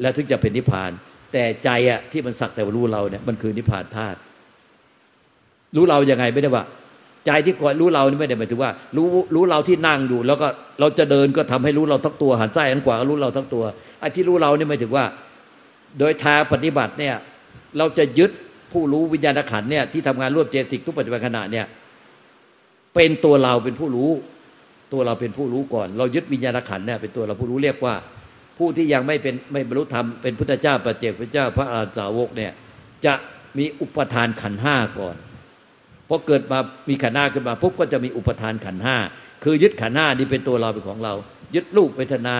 [0.01, 0.91] แล้วถึงจะเป็นนิพพาน
[1.31, 4.17] แต่ใจอะที่มันสักแต่รู้เราเนี่ยมันคือนิพพานธาตุ
[5.75, 6.63] รู้เราอย่างไงไม่ได้ว่า
[7.25, 10.47] ใจที่คอยรู้เรานี่ไม่ได้หมายถึงว่า รู้รู้เราที่นั่งอยู่ แล้วก็
[10.79, 13.63] เราจะเดินก็ทำให้รู้เราทั้งตัวหันซ้ายหันขวารู้เราทั้งตัว
[13.99, 15.05] ไอ้ที่รู้เรานี่หมายถึงว่า
[15.99, 17.15] โดยทางปฏิบัติเนี่ย
[17.77, 18.31] เราจะยึด
[18.71, 21.65] ผู้รู้วิญญาณขันเนี่ยที่ทำงานร่วมเจติกทุกปัจจุบันขณะเนี่ย
[22.95, 24.11] เป็นตัวเราเป็นผู้รู้
[24.93, 27.95] ตัวเราเป็นผู้รู้ก่อน เรายึดวิญญาณขันเนี่ยเป็นตัวเราผู้รู้เรียกว่า
[28.57, 32.51] ผู้ที่ยังไม่เป็นไม่บรรลุธรรมเป็นพุทธเจ้าปัจเจกพระเจ้าพระอาสาวกเนี่ย
[33.05, 33.13] จะ
[33.57, 35.15] มีอุปทานขันห้าก่อน
[36.07, 38.97] พอเกิดมามีขันห้าขึ้นมาปุ๊บก็จะมีอุปทานขันห้า
[39.43, 41.13] คือยึดขันห้านี่เป็นตัวเราเป็นของเรา
[41.55, 42.37] ยึดรูปเวทนา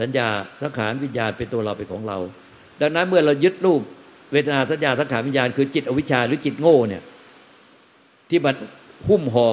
[0.00, 0.28] สัญญา
[0.62, 2.18] สังขารวิญญาณเป็นตัวเราเป็นของเรา
[2.80, 3.80] ดังนั้นเมื่อเรายึดรูป
[4.32, 7.02] เวทนาสัญญาสังขารวิญญาณคือจิตอวิชชาหรือจิตโง่เนี่ย
[8.30, 8.54] ที่มัน
[9.08, 9.48] หุ้มห่อ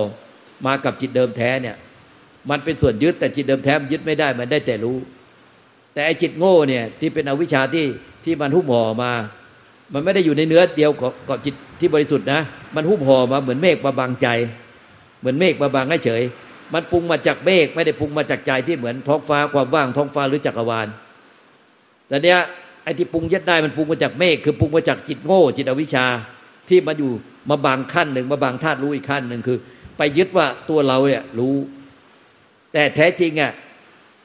[0.66, 1.76] มากับจิตเดิมแท้เนี่ย
[2.50, 4.98] มันเป็นส่วนยึดแต่จิตเดิมแท้มันยึดไม่ได้มันได้แต่รู้
[5.94, 7.86] แต่ไอจิตโง่เนี่ยที่เป็นอวิชชาที่
[8.26, 9.12] ที่มันหุ้มห่อมา
[9.94, 10.92] มันไม่ได้อยู่ในเนื้อเดียว
[11.30, 12.42] กับจิตที่บริสุทธิ์นะ
[12.76, 14.28] มันหุ้มห่อมาเหมือนเมฆมาบังใจ
[15.20, 16.24] เหมือนเมฆมาบังให้เฉย
[16.74, 20.88] มันปรุงมาจากเมฆไม่ได้ปรุงมาจากใจที่เหมือนท้องฟ้าความว่างท้องฟ้าหรือจักรวาล
[22.08, 22.40] แต่เนี้ย
[22.84, 26.06] ไอ้ที่ปรุงยึดได้มันปรุงมาจากเมฆคือปรุงมาจากจิตโง่จิตอวิชชา
[26.69, 27.12] ที่มาอยู่
[27.50, 29.58] มาบางขั้นหนึ่งมาบางธาตุรู้อีกขั้นหนึ่งคือ
[29.98, 31.56] ไปยึดว่าตัวเราเนี่ยรู้
[32.74, 33.52] แต่แท้จริงอะ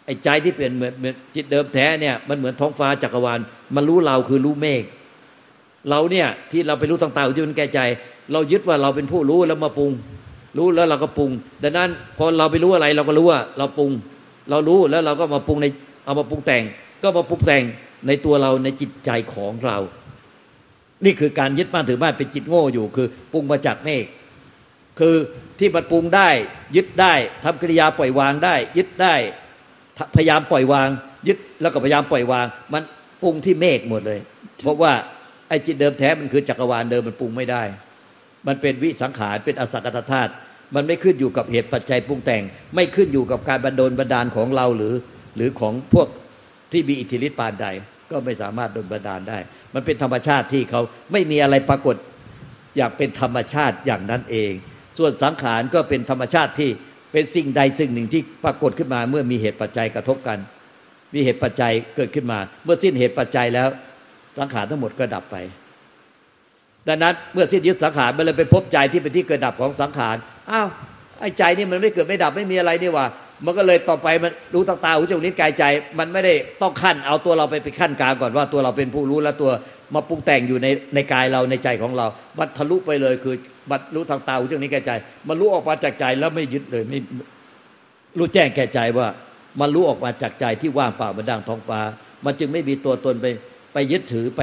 [0.06, 3.40] ไอ้ใจที่เป็นเหมือนเหมือนจิตเดิมแท้เนี่ยมันเหมือนท้องฟ้าจักรวาล
[3.74, 4.82] มันรู้เราคือรู้เมฆ
[5.90, 7.80] เราเนี่ยที่เราไปรู้ต่างๆที่มันแก่ใจ
[8.32, 9.92] เรายึดว่าเราเป็นผู้รู้แล้วมาปรุง
[10.58, 11.30] รู้แล้วเราก็ปรุง
[11.62, 13.90] ดังนั้นพอเราไปรู้อะไรเราก็รู้ว่า เราปรุง
[14.50, 15.66] เรารู้แล้วเราก็มาปรุงใน
[16.04, 16.62] เอามาปรุงแต่ง
[17.02, 17.62] ก็มาปรุงแต่ง
[18.06, 19.78] ในตัวเราในจิตใจของเรา
[21.04, 24.04] นี่คือการยึดมั่นถือมั่นเป็นจิตโง่อยู่ คือปรุงมาจากเมฆ
[24.98, 25.14] คือ
[25.58, 26.28] ที่มันปรุงได้
[26.76, 29.14] ยึดได้ทำกิริยาปล่อยวางได้ ยึดได้
[30.16, 30.88] พยายามปล่อยวาง
[31.28, 32.82] ยึดแล้วก็พยายามปล่อยวาง มัน
[33.22, 34.20] ปรุงที่เมฆหมดเลย
[34.62, 34.92] เพราะว่า
[35.48, 37.62] ไอ้จิตเดิมแท้มันคือจักรวาลเดิมมันปรุงไม่ได้
[38.46, 40.32] มันเป็นวิสังขารเป็นอสังกตธาตุ
[40.74, 42.42] มันไม่ขึ้นอยู่กับเหตุปัจจัยปรุงแต่ง
[42.74, 44.94] ไม่ขึ้นอยู่กับการบันดลบันดาลของเราหรือ
[45.36, 46.08] หรือของพวก
[46.72, 47.66] ที่มีอิทธิฤทธิปานใด
[48.10, 49.38] ก็ไม่สามารถดลบันดาลได้
[49.74, 50.80] มันเป็นธรรมชาติที่เขา
[51.12, 51.96] ไม่มีอะไรปรากฏ
[52.76, 54.52] อยากเป็นธรรมชาติอย่างนั้นเอง
[54.98, 56.70] ส่วนสังขารก็เป็นธรรมชาติที่
[57.12, 60.38] เป็นสิ่งใดสิ่งหนึ่งที่ปรากฏขึ้นมา เมื่อมีเหตุปัจจัยกระทบกัน
[61.14, 63.68] มีเหตุปัจจัยเกิดขึ้นมา เมื่อสิ้นเหตุปัจจัยแล้ว
[64.38, 65.36] สังขารทั้งหมดก็ดับไป
[66.88, 70.16] ดังนั้นเมื่อสิ้นยึดสังขารมันเลยไปพบใจที่เป็นที่เกิดดับของสังขาร
[70.50, 70.68] อ้าว
[71.20, 73.06] ไอ้ใจนี่มันไม่เกิดไม่ดับไม่มีอะไรนี่ว่า
[73.44, 75.64] มันก็เลยต่อไปมันรู้ตาตาหูจมูกลิ้นกายใจ
[75.98, 79.50] มันไม่ได้ต้องขั้นเอาตัวเราไปไปขั้นกลางก่อนว่าตัวเราเป็นผู้รู้แล้วตัว
[79.94, 82.06] มาปรุงแต่งอยู่ในในกายเราในใจของเรา
[82.38, 83.34] บัดทะลุไปเลยคือ
[83.70, 84.92] บัดรู้ทางตาหูจมูกลิ้นกายใจ
[85.28, 86.98] มันรู้ออกมาจากใจแล้วไม่ยึดเลยไม่
[88.18, 89.06] รู้แจ้งแก่ใจว่า
[89.60, 91.80] มันรู้ออกมาจากใจที่ว่างเปล่ามือนดังท้องฟ้า
[92.24, 93.26] มันจึงไม่มีตัวตนไป
[93.72, 94.40] ไปยึดถือไป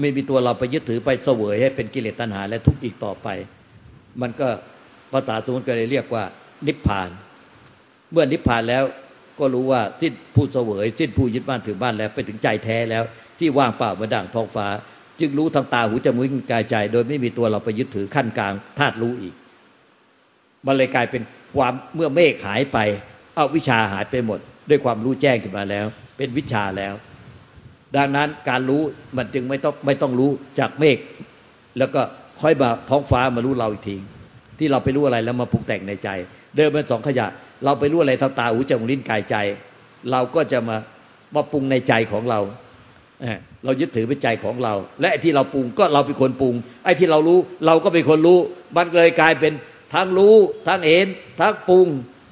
[0.00, 3.28] ไม่มีตัวเราไปยึดถือไปเสวยให้เป็นกิเลสตัณหาและทุกข์อีกต่อไป
[4.22, 4.48] มันก็
[5.12, 6.24] ภาษาสมุนก็เลยเรียกว่า
[6.66, 7.10] นิพพาน
[8.14, 8.84] เมื่อนิพพานแล้ว
[9.38, 13.02] ก็รู้ว่าสิ้นผู้เสวยสิ้นผู้ยึดบ้านถือบ้านแล้วไปถึงใจแท้แล้ว
[13.38, 14.66] ที่ว่างเปล่ามือนดังท้องฟ้า
[15.20, 19.34] จึงรู้ทางตาหูจมูกกายใจ โดยไม่มีตัวเราไปยึดถือขั้นกลางธาตุรู้อีก
[20.66, 21.22] มันเลยกลายเป็น
[21.56, 22.78] ความเมื่อเมฆหายไป
[23.34, 24.38] เอาวิชาหายไปหมด
[24.70, 26.94] ด้วยความรู้แจ้งขึ้นมาแล้ว เป็นวิชาแล้ว
[27.96, 28.82] ดังนั้นการรู้
[29.16, 30.98] มันจึงไม่ต้องไม่ต้องรู้จากเมฆ
[31.78, 32.00] แล้วก็
[32.40, 33.96] ค่อยมาท้องฟ้ามารู้เราอีกที
[34.58, 36.08] ที่เราไปรู้อะไรแล้วมาปรุงแต่งในใจ
[36.56, 37.26] เดินเป็นสองขยะ
[37.64, 39.36] เราไปรู้อะไรทางตาหูจมูกลิ้นกายใจ
[40.10, 40.76] เราก็จะมา
[41.34, 42.40] มาปรุงในใจของเรา
[43.64, 48.38] เรายึดถือเป็นใจของเรา และไอ้ที่เราปรุงก็เราเป็นคนปรุง ไอ้ที่เรารู้เราก็เป็นคนรู้
[48.76, 49.52] มันเลยกลายเป็น
[49.94, 50.34] ทั้งรู้
[50.68, 51.06] ทั้งเห็น
[51.40, 51.86] ทั้งปรุง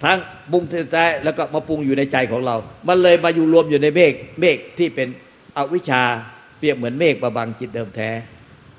[0.05, 0.19] ทั้ง
[0.51, 2.57] ปรุงแต่แล้วก็มาปรุงอยู่ในใจของเรา
[2.89, 5.09] มันเลยมาอยู่รวมอยู่ในเมฆเมฆที่เป็น
[5.57, 6.03] อวิชชา
[6.59, 8.11] เปรียบเหมือนเมฆประบังจิตเดิมแท้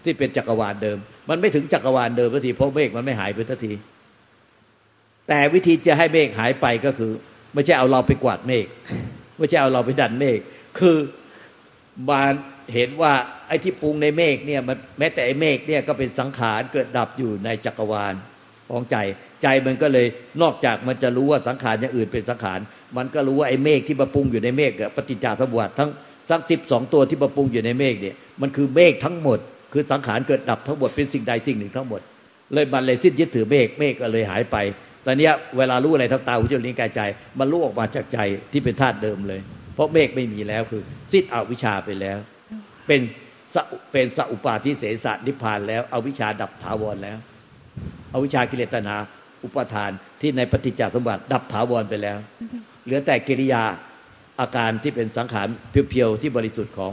[0.04, 0.98] ที่เป็นจักรวาลเดิม
[1.30, 3.72] มันไม่ถึงจักรวาลเดิมสักทีเพราะเมฆมันไม่หายไปสักที
[5.28, 7.12] แต่วิธีจะให้เมฆหายไปก็คือ
[7.54, 8.66] ไม่ใช่เอาเราไปกวาดเมฆ
[9.38, 10.40] ไม่ใช่เอาเราไปดันเมฆ
[10.80, 10.98] คือ
[12.10, 12.22] มา
[12.74, 13.14] เห็นว่า
[13.48, 18.14] ไอ้ที่ปรุงในเมฆเนี่ยมันแม้แต่ไอ้เมฆเนี่ยก็เป็นสังขารเกิดดับอยู่ในจักรวาล
[18.70, 18.96] ของใจ
[19.42, 20.08] ใจมันก็เลย
[20.42, 22.60] นอกจากมันจะรู้ว่าสังขารอย่างอื่นเป็นสังขาร
[22.98, 25.90] มันก็รู้ว่าไอ้เมฆที่มาปรุงอยู่ในเมฆปฏิจจสมุปบาททั้ง
[26.30, 29.40] ทั้งสิบสองตัวที่มาปรุงอยู่ในเมฆเนี่ยมันคือเมฆทั้งหมด
[29.74, 32.02] คือสังขารเกิดดับทั้งหมดเป็นสิ่งใดสิ่งหนึ่งทั้งหมด
[32.54, 34.56] เลยมันเลยสิ้นยึดถือเมฆเมฆก็เลยหายไป
[35.06, 37.02] ตอนนี้เวลารู้อะไรทั้งตาหูจมูกลิ้นกายใจ
[37.40, 38.20] มันรู้ออกมาจากใจ
[38.52, 39.42] ที่เป็นธาตุเดิมเลย
[39.74, 42.18] เพราะเมฆไม่มีแล้วคือสิ้นอวิชชาไปแล้ว
[42.88, 43.02] เป็น
[43.92, 47.18] เป็นสะอุปาทิเสสนิพพานแล้วอวิชชาดับถาวรแล้ว
[48.14, 48.98] อวิชชากิเลสตัณหา
[49.44, 52.18] อุปทานที่ในปฏิจจสมบัติดับถาวรไปแล้ว
[52.84, 53.64] เหลือแต่กิริยา
[54.40, 55.48] อาการที่เป็นสังขาร
[55.90, 56.92] เพียวๆที่บริสุทธิ์ของ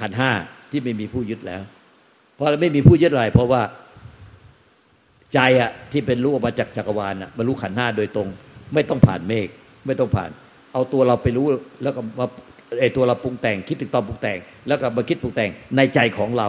[0.00, 0.30] ขันห้า
[0.70, 1.62] ที่ไม่มีผู้ยึดแล้ว
[2.34, 3.62] เพราะไม่มีผู้ยึดอะไรเพราะว่า
[5.34, 8.28] ใจอะที่เป็นรู้ออกมาจากจักรวาลอะมันรู้ขันห้าโดยตรง
[8.74, 9.48] ไม่ต้องผ่านเมฆ
[9.86, 10.30] ไม่ต้องผ่าน
[10.72, 11.46] เอาตัวเราไปรู้
[11.82, 12.26] แล้วก็มา
[12.80, 14.38] ไอตัวเราปรุงแต่งคิดถึงตอนปรุงแต่ง
[14.68, 16.48] แล้วก็มาคิดปรุงแต่งในใจของเรา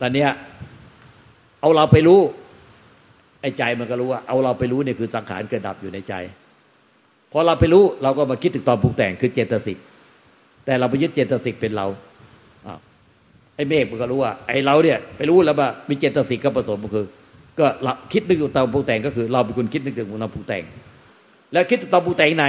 [0.00, 0.30] ตอนเนี้ย
[1.60, 2.20] เอาเราไปรู้
[3.40, 6.14] ไอ้ใจมันก็รู้ว่า เอาเราไปรู้เนี่ยคือสังขารเกิดดับอยู่ในใจ
[7.32, 9.78] พอเราไปรู้เราก็มาคิดถึงตอนปรุงแต่งคือเจตสิก
[10.64, 11.86] แต่เราไปยึดเจตสิกเป็นเรา
[13.54, 17.06] ไอ้เมฆมันก็รู้ว่าไอ้เราเนี่ยไปรู้แล้วว่ามีเจตสิกก็ผสมก็คือ
[17.60, 20.62] ก็เราคิดนึกถึงตอนปรุงแต่งก็คือ เราเป็นคนคิดนึกถึงตอนปรุงแต่ง
[21.52, 22.46] แล้วคิดถึงตอนปรุงแต่งไหน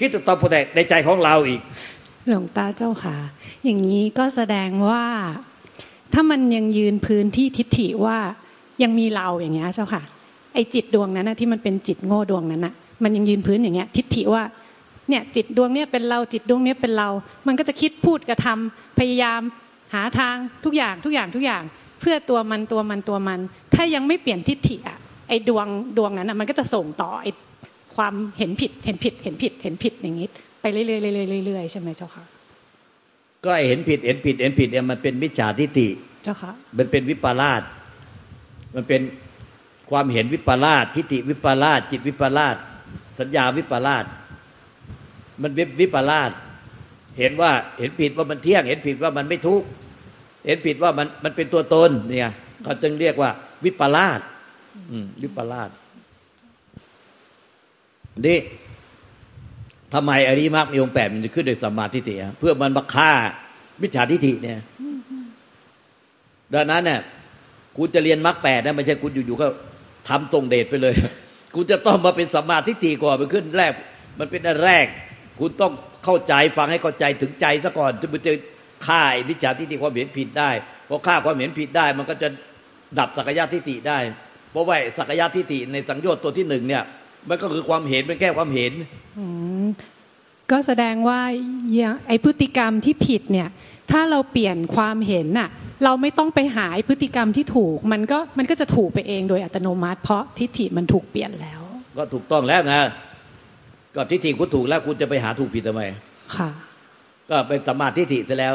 [0.00, 1.60] คิดถึงตอนปรุงแต่งในใจของเราอีก
[2.28, 3.16] หลวงตาเจ้าค่ะ
[3.64, 5.04] อย่างนี้ก็แสดงว่า
[6.12, 8.18] ถ้ามันยังยืนพื้นที่ทิฏฐิว่า
[8.82, 10.02] ยังมีเราอย่างเงี้ยเจ้าค่ะ
[10.54, 14.42] ไอจิตดวงนั้นนะที่มันเป็นจิตโง่ดวงนั้นนะมันยังยืนพื้นอย่างเงี้ย ทิฏฐิว่า
[15.08, 17.08] เนี่ยจิตดวงเนี้ยเป็นเราจิตดวงเนี้ยเป็นเรา
[17.46, 19.40] มันก็จะคิดพูดกระทำพยายาม
[19.94, 21.62] หาทางทุกอย่างทุกอย่างทุกอย่าง
[22.02, 23.40] เพื่อตัวมันตัวมันตัวมัน
[23.74, 27.26] ถ้ายังไม่เปลี่ยนทิฏฐิอะไอดวงดวงนั้นอะมันก็จะส่งต่อไอ
[27.96, 30.28] ความเห็นผิดเห็นผิดเห็นผิดเห็นผิดอย่างงี้
[30.60, 32.24] ไปเรื่อยๆเรื่อยๆเรื่อยๆใช่ไหมเจ้าค่ะ
[33.44, 35.88] ก็ไอ้เห็นผิดเห็นผิดเห็นผิดเนี่ยมันเป็นมิจฉาทิฏฐิ
[36.24, 37.62] เจ้าค่ะมันเป็นวิปลาส
[38.74, 39.00] มันเป็น
[39.90, 42.56] ความเห็นวิปลาสทิฏฐิวิปลาสจิตวิปลาส
[43.18, 44.04] สัญญาวิปลาส
[45.42, 46.30] มันวิวิปลาส
[47.18, 49.66] เห็นว่าเห็นผิดว่ามันเที่ยง เห็นผิดว่ามันไม่ทุกข์
[50.46, 52.30] เห็นผิดว่ามันมันเป็นตัวตนเนี่ย
[52.62, 53.30] เขาจึงเรียกว่า
[53.64, 54.20] วิปลาส
[55.22, 55.70] วิปลาส
[58.26, 58.38] นี่
[59.94, 63.12] ทำไมอริมรรคมีองค์แปดมันจะขึ้นโดยสัมมาทิฏฐิอะเพื่อมันมาฆ่า
[63.80, 64.60] มิจฉาทิฏฐิเนี่ย
[66.54, 67.00] ดังนั้นเนี่ย
[67.76, 69.46] คุณจะเรียนมรรคแปดนะไม่ใช่คุณอยู่ๆก็
[70.08, 70.94] ทำตรงเดชไปเลย
[71.54, 73.72] คุณจะต้องมาเป็นสัมมาทิฏฐิก่อนไปขึ้นแรก
[74.18, 74.86] มันเป็นอันแรก
[75.38, 75.72] คุณต้อง
[76.04, 78.32] เข้าใจฟังให้เข้าใจถึงใจซะก่อนถึงจะ
[78.86, 80.50] ฆ่าไอ้มิจฉาทิฏฐิความเห็นผิดได้
[80.88, 82.28] พอฆ่าความเห็นผิดได้ มันก็จะ
[82.98, 83.98] ดับสักยะทิฏฐิได้
[84.52, 86.82] เพราะว่าสักยะทิฏฐิในสังโยชน์ตัวที่หนึ่งเนี่ย
[87.28, 88.72] มันก็คือความเห็นเป็นแค่ความเห็น
[89.18, 89.26] อื
[89.62, 89.66] ม
[90.50, 91.20] ก็แสดงว่า
[91.74, 93.48] อย่างไอพฤติกรรมที่ผิดเนี่ย
[93.90, 95.48] ถ้าเราเปลี่ยนความเห็นน่ะ
[95.84, 101.60] เราไม่ต้องไปหาไอ้พฤติกรรมที่ถูก มันก็มันก็จะถูกไปเองโดยอัตโนมัติ เพราะทิฏฐิมันถูกเปลี่ยนแล้ว
[101.98, 102.88] ก็ถูกต้องแล้วนะ
[103.96, 105.82] ก็ทิฏฐิคุณถูกแล้วคุณจะไปหาถูกผิดทำไม
[106.36, 106.50] ค่ะ
[107.32, 108.54] ก็เป็นสัมมาทิฏฐิซะแล้ว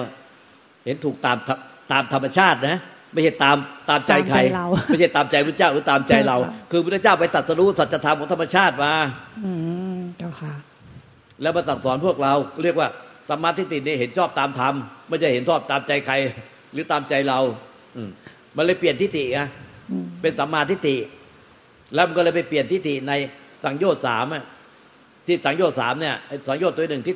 [0.85, 1.59] เห็นถูกตามธรรม
[1.91, 2.77] ตามธรรมชาตินะ
[3.13, 3.57] ไม่ใช่ตาม
[3.89, 8.93] ตามใจใครตามใจเราไม่ใช่ตามใจพระเจ้าหรือตามใจเราใช่ค่ะคือพระเจ้าไปตรัสรู้สัจธรรมของธรรมชาติมา
[9.45, 9.51] อื
[9.97, 10.53] มเจ้าค่ะ
[11.41, 12.87] แล้วมาสั่งสอนพวกเราเรียกว่า
[13.29, 14.73] สัมมาทิฏฐิเนี่ยเห็นชอบตามธรรม
[15.07, 16.13] ไม่ใช่เห็นชอบตามใจใคร
[16.73, 17.39] หรือตามใจเรา
[17.95, 18.09] อืม
[18.55, 19.39] มันเลยเปลี่ยนทิฏฐิไง
[19.91, 20.97] อืมเป็นสัมมาทิฏฐิ
[21.93, 23.13] แล้วมันก็เลยไปเปลี่ยนทิฏฐิใน
[23.63, 24.43] สังโยชน์สามอะ
[25.25, 26.15] ที่สังโยชน์สามเนี่ย
[26.47, 27.15] สังโยชน์ตัวหนึ่งที่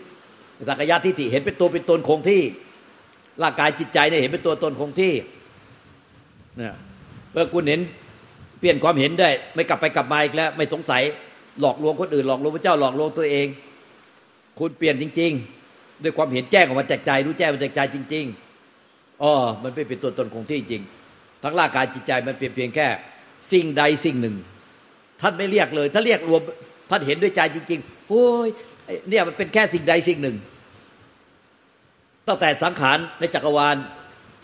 [0.67, 2.41] สักยะทิฏฐิเห็นเป็นตัวเป็นตนคงที่
[3.43, 5.13] ร่างกายจิตใจเนี่ยเห็นเป็นตัวตนคงที่
[6.57, 6.73] เนี่ย
[7.31, 7.81] เมื่อคุณเห็น
[8.59, 11.01] เปลี่ยนความเห็นได้ ไม่กลับไปกลับมาอีกแล้ว ไม่สงสัย
[11.61, 13.47] หลอกลวงคนอื่น หลอกลวงพระเจ้าหลอกลวงตัวเอง
[14.59, 15.31] คุณเปลี่ยนจริง
[15.67, 19.31] ๆ ด้วยความเห็นแจ้งออกมาจากใจรู้แจ้งมาจากใจจริงๆอ๋อ
[19.63, 20.81] มันไม่เป็นตัวตนคงที่จริง
[21.43, 22.87] ทั้งร่างกายจิตใจมันเปลี่ยนเพียงแค่
[23.51, 24.35] สิ่งใดสิ่งหนึ่ง
[25.21, 26.41] ท่านไม่เรียกเลย ถ้าเรียกรวม
[26.89, 28.47] ท่านเห็นด้วยใจจริง ๆโอ้ย
[29.09, 30.35] เนี่ยมันเป็นแค่สิ่งใดสิ่งหนึ่ง
[32.27, 33.75] ตั้งแต่สังขารในจักรวาล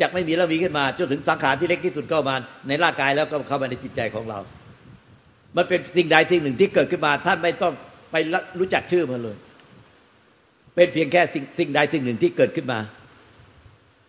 [0.02, 2.36] จากไม่มีแล้วมีขึ้นมาจนถึงสังขารที่เล็กที่สุดเข้ามา
[2.68, 4.40] ในร่างกายแล้วก็เข้ามาในจิตใจของเรา
[5.58, 7.74] มันเป็นสิ่งใดสิ่งหนึ่งที่เกิดขึ้นมา ท่านไม่ต้อง
[8.12, 8.16] ไป
[8.60, 9.38] รู้จักชื่อมันเลย
[10.76, 12.80] เป็นเพียงแค่สิ่งสิ่งใดสิ่งหนึ่งที่เกิดขึ้นมา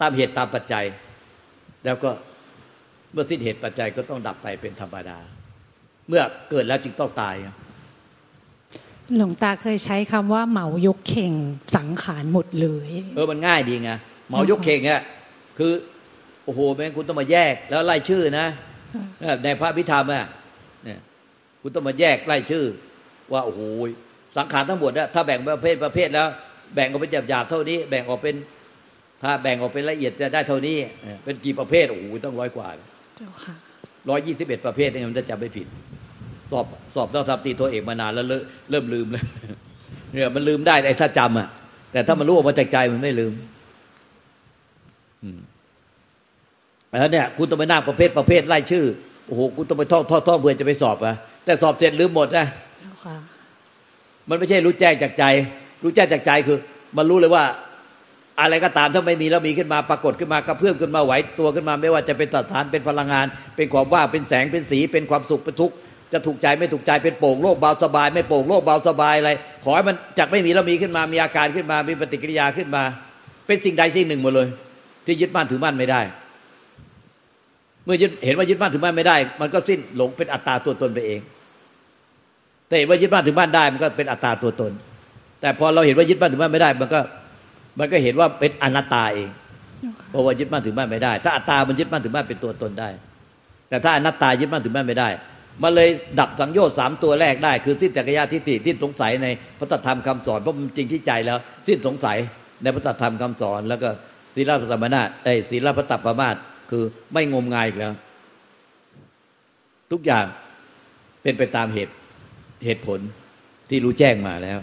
[0.00, 0.84] ตามเหตุตามปัจจัย
[1.84, 2.10] แล้วก็
[3.12, 5.18] เมื่อสิ้นเหตุปัจจัยก็ต้องดับไปเป็นธรรมดา
[6.08, 7.34] เมื่อเกิดแล้วจึงต้องตาย
[9.16, 11.32] หลวงตาเคยใช้คำว่าเหมายกเข่ง
[11.76, 13.90] สังขารหมดเลย เออมันง่ายดีไง
[14.28, 15.02] เหมายกเข่งเนี่ย
[15.58, 15.72] คือ
[16.44, 18.46] โอ้โหแม่งคุณต้องมาแยกแล้วไล่ชื่อนะ
[19.44, 20.26] ในพระพิธรรมอะ
[20.84, 20.98] เนี่ย
[21.62, 22.64] คุณต้องมาแยกไล่ชื่อ
[23.32, 23.60] ว่าโอ้โห
[24.36, 26.28] สังขารทั้งหมดนะถ้าแบ่งประเภทประเภทแล้ว
[26.74, 28.36] แบ่งออกเป็นหยาบๆเท่านี้ แบ่งออกเป็น
[29.22, 30.76] ถ้าแบ่งออกเป็นละเอียดจะได้เท่านี้
[31.24, 32.68] เป็นกี่ประเภทโอ้โหต้องร้อยกว่า
[33.16, 33.54] เจ้าค่ะ
[34.10, 35.66] ร้อยยี่สิบเอ็ดประเภทนี่มันจะจำไม่ผิด
[36.52, 38.26] สอบสอบต้องทำตีตัวเอกมานานแล้ว
[38.70, 39.24] เริ่มลืมเลย
[40.12, 41.48] เนี่ยมันลืมได้ไอ้ถ้าจำอะ
[41.92, 43.32] แต่ถ้ามันรู้ออกมาจากใจมันไม่ลืม
[47.00, 48.84] แล้วเนี่ย คุณต้องไปนั่งประเภทประเภทไล่ชื่อ
[49.26, 52.46] โอ้โหคุณต้องไปท่องท่องท่องเพื่อจะไปสอบอะแต่สอบเสร็จลืมหมดนะ
[54.28, 55.24] มันไม่ใช่รู้แจ้งจากใจ
[55.82, 56.58] รู้แจ้งจากใจคือ
[56.96, 57.44] มันรู้เลยว่า
[58.40, 65.74] อะไรก็ตามถ้าไม่มีแล้วมีขึ้นมาปรากฏขึ้นมากระเพื่อมขึ้นมาไหวตัวขึ้นมา ไม่ว่าจะเป็นสถานเป็นพลังงาน เป็นความว่างเป็นแสงเป็นสี เป็นความสุขเป็นทุกข์
[66.12, 69.30] จะถูกใจไม่ถูกใจเป็นโป่งโลกเบาสบาย ไม่โป่งโลกเบาสบายอะไร
[69.64, 72.82] ขอให้มันจากไม่มีแล้วมีขึ้นมา มีอาการขึ้นมา มีปฏิกิริยาขึ้นมา
[73.46, 74.48] เป็นสิ่งใดสิ่งหนึ่งหมดเลย
[75.06, 76.00] ที่ยึดมั่นถือมั่นไม่ได้
[77.84, 81.20] เมื่อยึดเห็นว่ายึดมั่นถือมั่นไม่ได้ มันก็สิ้นหลงเป็นอัตตาตัวตนไปเอง
[82.68, 84.72] แต่เห็นว่ายึดมั่นถือมั่นได้ มันก็เป็นอัตตาตัวตน
[85.40, 87.00] แต่พอเราเห็นว่ายึดมั่นถือมั่นไม่ได้ มันก็
[87.78, 89.28] มันก็เห็นว่าเป็นอนัตตาเอง
[90.10, 92.88] เพราะว่ายึดมั่นถือมั่นไม่ได้ ถ้าอัตตามันยึดมั่นถือมั่นเป็นตัวตนได้
[93.68, 95.08] แต่ถ้าอนัตตายึดมั่นถือมั่นไม่ได้
[95.62, 95.88] มันเลย
[96.20, 99.26] ดับสังโยชน์สามตัวแรกได้ คือสิ้นจักรยาทิฏฐิที่สงสัยใน
[99.58, 102.18] พระธรรมคำสอนเพราะมันจริงที่ใจแล้ว สิ้นสงสัย
[102.62, 103.88] ในพระธรรมคำสอน แล้วก็
[104.34, 106.34] ศีลปตปมานาไอ้ศีลปตปประมาท
[106.70, 107.92] คือไม่งมงายอีกแล้ว
[109.92, 110.24] ทุกอย่าง
[111.22, 111.94] เป็นไปตามเหตุ
[112.64, 113.00] เหตุผล
[113.68, 114.58] ที่รู้แจ้งมาแล้ว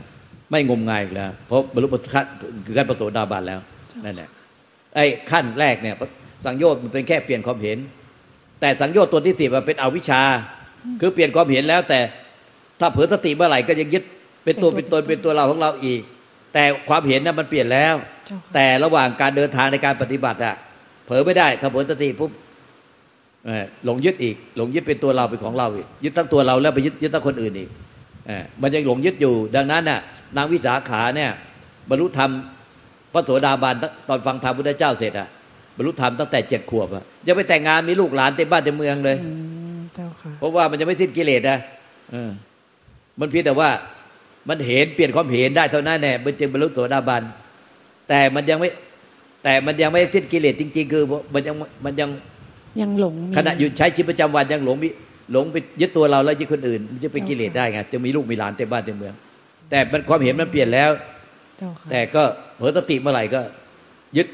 [0.52, 2.26] ไม่งมงายอีกแล้ว เพราะบรรลุขั้น
[2.66, 3.60] คือขั้นประโสดาบันแล้ว
[4.06, 4.30] นั่นแหละ
[4.96, 5.96] ไอ้ขั้นแรกเนี่ย
[6.46, 7.78] สังโยชน์มันเป็นแค่เปลี่ยนความเห็น
[8.62, 10.22] แต่สังโยชน์ตัวที่สิบมันเป็นอวิชชา
[11.02, 12.00] คือเปลี่ยนความเห็นแล้วแต่
[12.80, 14.04] ถ้าเผลอสติเมื่อไหร่ก็ยังยึด
[14.44, 16.02] เป็นตัวเป็นตนเป็นตัวเราของเราอีก
[16.54, 17.96] แต่ความเห็นนั้นมันเปลี่ยนแล้ว
[18.54, 20.56] แต่ระหว่างการเดินทางในการปฏิบัติอะ
[21.06, 22.32] เผลอไม่ได้ถ้าผลสติปุ๊บ
[23.86, 27.70] หลงยึดอีก หลงยึดเป็นตัวเราเป็นของเราอีกยึดทั้งตัวเราแล้วไปยึดยึดทั้งคนอื่นอีก
[28.62, 30.00] มันยังหลงยึดอยู่ ดังนั้นน่ะ
[30.38, 31.32] นางวิสาขาเนี่ย
[31.90, 32.30] บรรลุธรรม
[33.14, 33.76] พระโสดาบัน
[34.08, 35.28] ตอนฟังธรรมพุทธเจ้าเสร็จอะ
[35.76, 39.18] บรรลุธรรมตั้งแต่เจ็ดขวบอะยังไปแต่งงานมีลูกหลานเต็มบ้านเต็มเมืองเลย
[40.40, 41.60] เพราะว่ามันจะไม่สิ้นกิเลสนะ
[43.20, 43.70] มันเพียงแต่ว่า
[44.50, 47.24] มันเห็นเปลี่ยนความเห็นได้เท่านั้นแน่มันจึงบรรลุโสดาบัน
[48.10, 48.70] แต่มันยังไม่
[49.44, 51.04] แต่มันยังไม่สิ้นกิเลสจริง ๆ คือ
[51.34, 51.56] มันยัง
[51.86, 52.10] มันยัง
[52.82, 54.78] ยังหลงขณะอยู่ใช้ชีวิตประจำวันยังหลง
[55.32, 59.16] หลงไปยึดตัวเราแล้วยึดคนอื่น มันจะเป็นกิเลสได้ไงจะมีลูกมีหลานเต็มบ้านเต็มเมือง
[59.70, 60.90] แต่มันความเห็นมันเปลี่ยนแล้ว
[61.92, 62.24] แต่ก็
[62.56, 63.42] เผลอสติเมื่อไหร่ก็
[64.18, 64.28] ยึด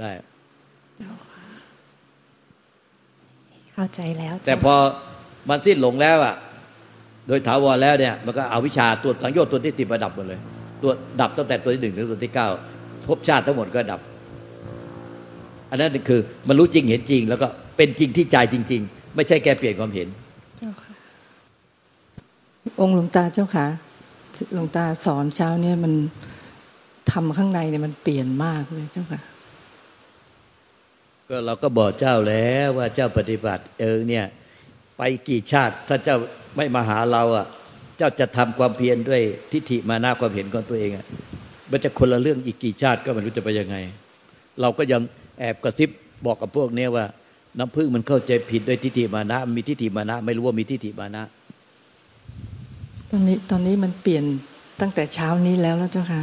[0.00, 0.10] ได้
[3.74, 4.74] เข้าใจแล้วแต่พอ
[5.48, 6.34] มันสิ้นหลงแล้วอะ
[7.28, 10.40] โดยถาวรแล้วเนี่ยมันก็เอาวิชาตัวสังโยชน์ตัวที่ติดประดับหมดเลย
[10.82, 12.48] ตัวดับตั้งแต่ตัวที่หนึ่งถึงตัวที่เก้า
[13.06, 14.00] ภพชาติทั้งหมดก็ดับ
[15.70, 20.08] อันนั้นคือมันรู้จริงเห็นจริง แล้วก็เป็นจริงที่ใจจริง ๆ ไม่ใช่แกเปลี่ยนความเห็น
[22.80, 23.66] องค์หลวงตาเจ้าค่ะ
[24.54, 25.92] หลวงตาสอนเช้าเนี่ยมัน
[27.12, 29.20] ทำข้างในเนี่ยมันเปลี่ยนมากเลยเจ้าค่ะ
[31.34, 34.24] ก็เราก็บอกเจ้าแล้วว่าเจ้าปฏิบัติ เออเนี่ย
[34.98, 36.16] ไปกี่ชาติถ้าเจ้า
[36.56, 37.46] ไม่มาหาเราอะ
[37.98, 39.20] เจ้าจะทำความเพียรด้วย
[39.52, 41.06] ทิฏฐิมานาความเห็นของตัวเองอะ
[41.70, 43.76] มันจะคนละเรื่องอีกกี่ชาติก็ไม่รู้จะไปยังไง
[44.60, 45.00] เราก็ยัง
[45.40, 45.90] แอบกระซิบ
[46.26, 47.04] บอกกับพวกนี้ว่า
[47.58, 51.22] น้ำพึ่งมันเข้าใจผิดด้วยทิฏฐิมานะ มีทิฏฐิมานะ ไม่รู้ว่ามีทิฏฐิมานะ
[53.10, 54.24] ตอนนี้ตอนนี้มันเปลี่ยน
[54.80, 56.22] ตั้งแต่เช้านี้แล้วแล้วเจ้าค่ะ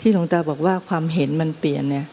[0.00, 2.06] ที่หลวงตาบอกว่าความเห็นมันเปลี่ยนเนี่ย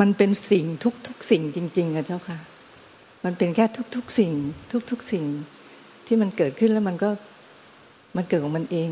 [0.00, 2.38] มันเป็นสิ่งทุกทุกสิ่งจริงๆอะเจ้าค่ะ
[3.24, 3.64] มันเป็นแค่
[3.96, 4.32] ทุกๆสิ่ง
[4.90, 5.24] ทุกๆสิ่ง
[6.06, 7.10] ที่มันเกิดขึ้นแล้วมันก็
[8.16, 8.90] มันเกิดของมันเอง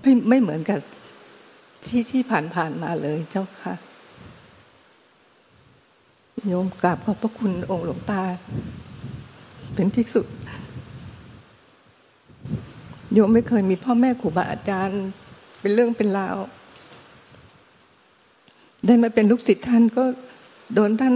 [0.00, 0.80] ไม่ไม่เหมือนกับ
[1.84, 3.74] ที่ที่ผ่านผ่านมาเลยเจ้าค่ะ
[6.46, 8.22] โยมกราบขอบพระคุณองค์หลวงตา
[9.74, 10.26] เป็นที่สุด
[13.12, 15.02] โยมไม่เคยมีพ่อแม่ครูบาอาจารย์
[15.60, 16.36] เป็นเรื่องเป็นราว
[18.86, 20.04] ได้มาเป็นลูกศิษย์ท่านก็
[20.74, 21.14] โดนท่าน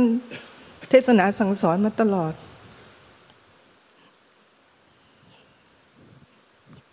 [0.90, 2.32] เทศนาสั่งสอนมาตลอด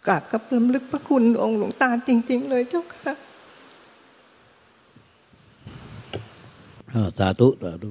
[0.07, 3.13] กราบกับลำลึกพระคุณองค์หลวงตาจริง ๆ เลยเจ้าค่ะ
[7.17, 7.89] สาธุสาธุ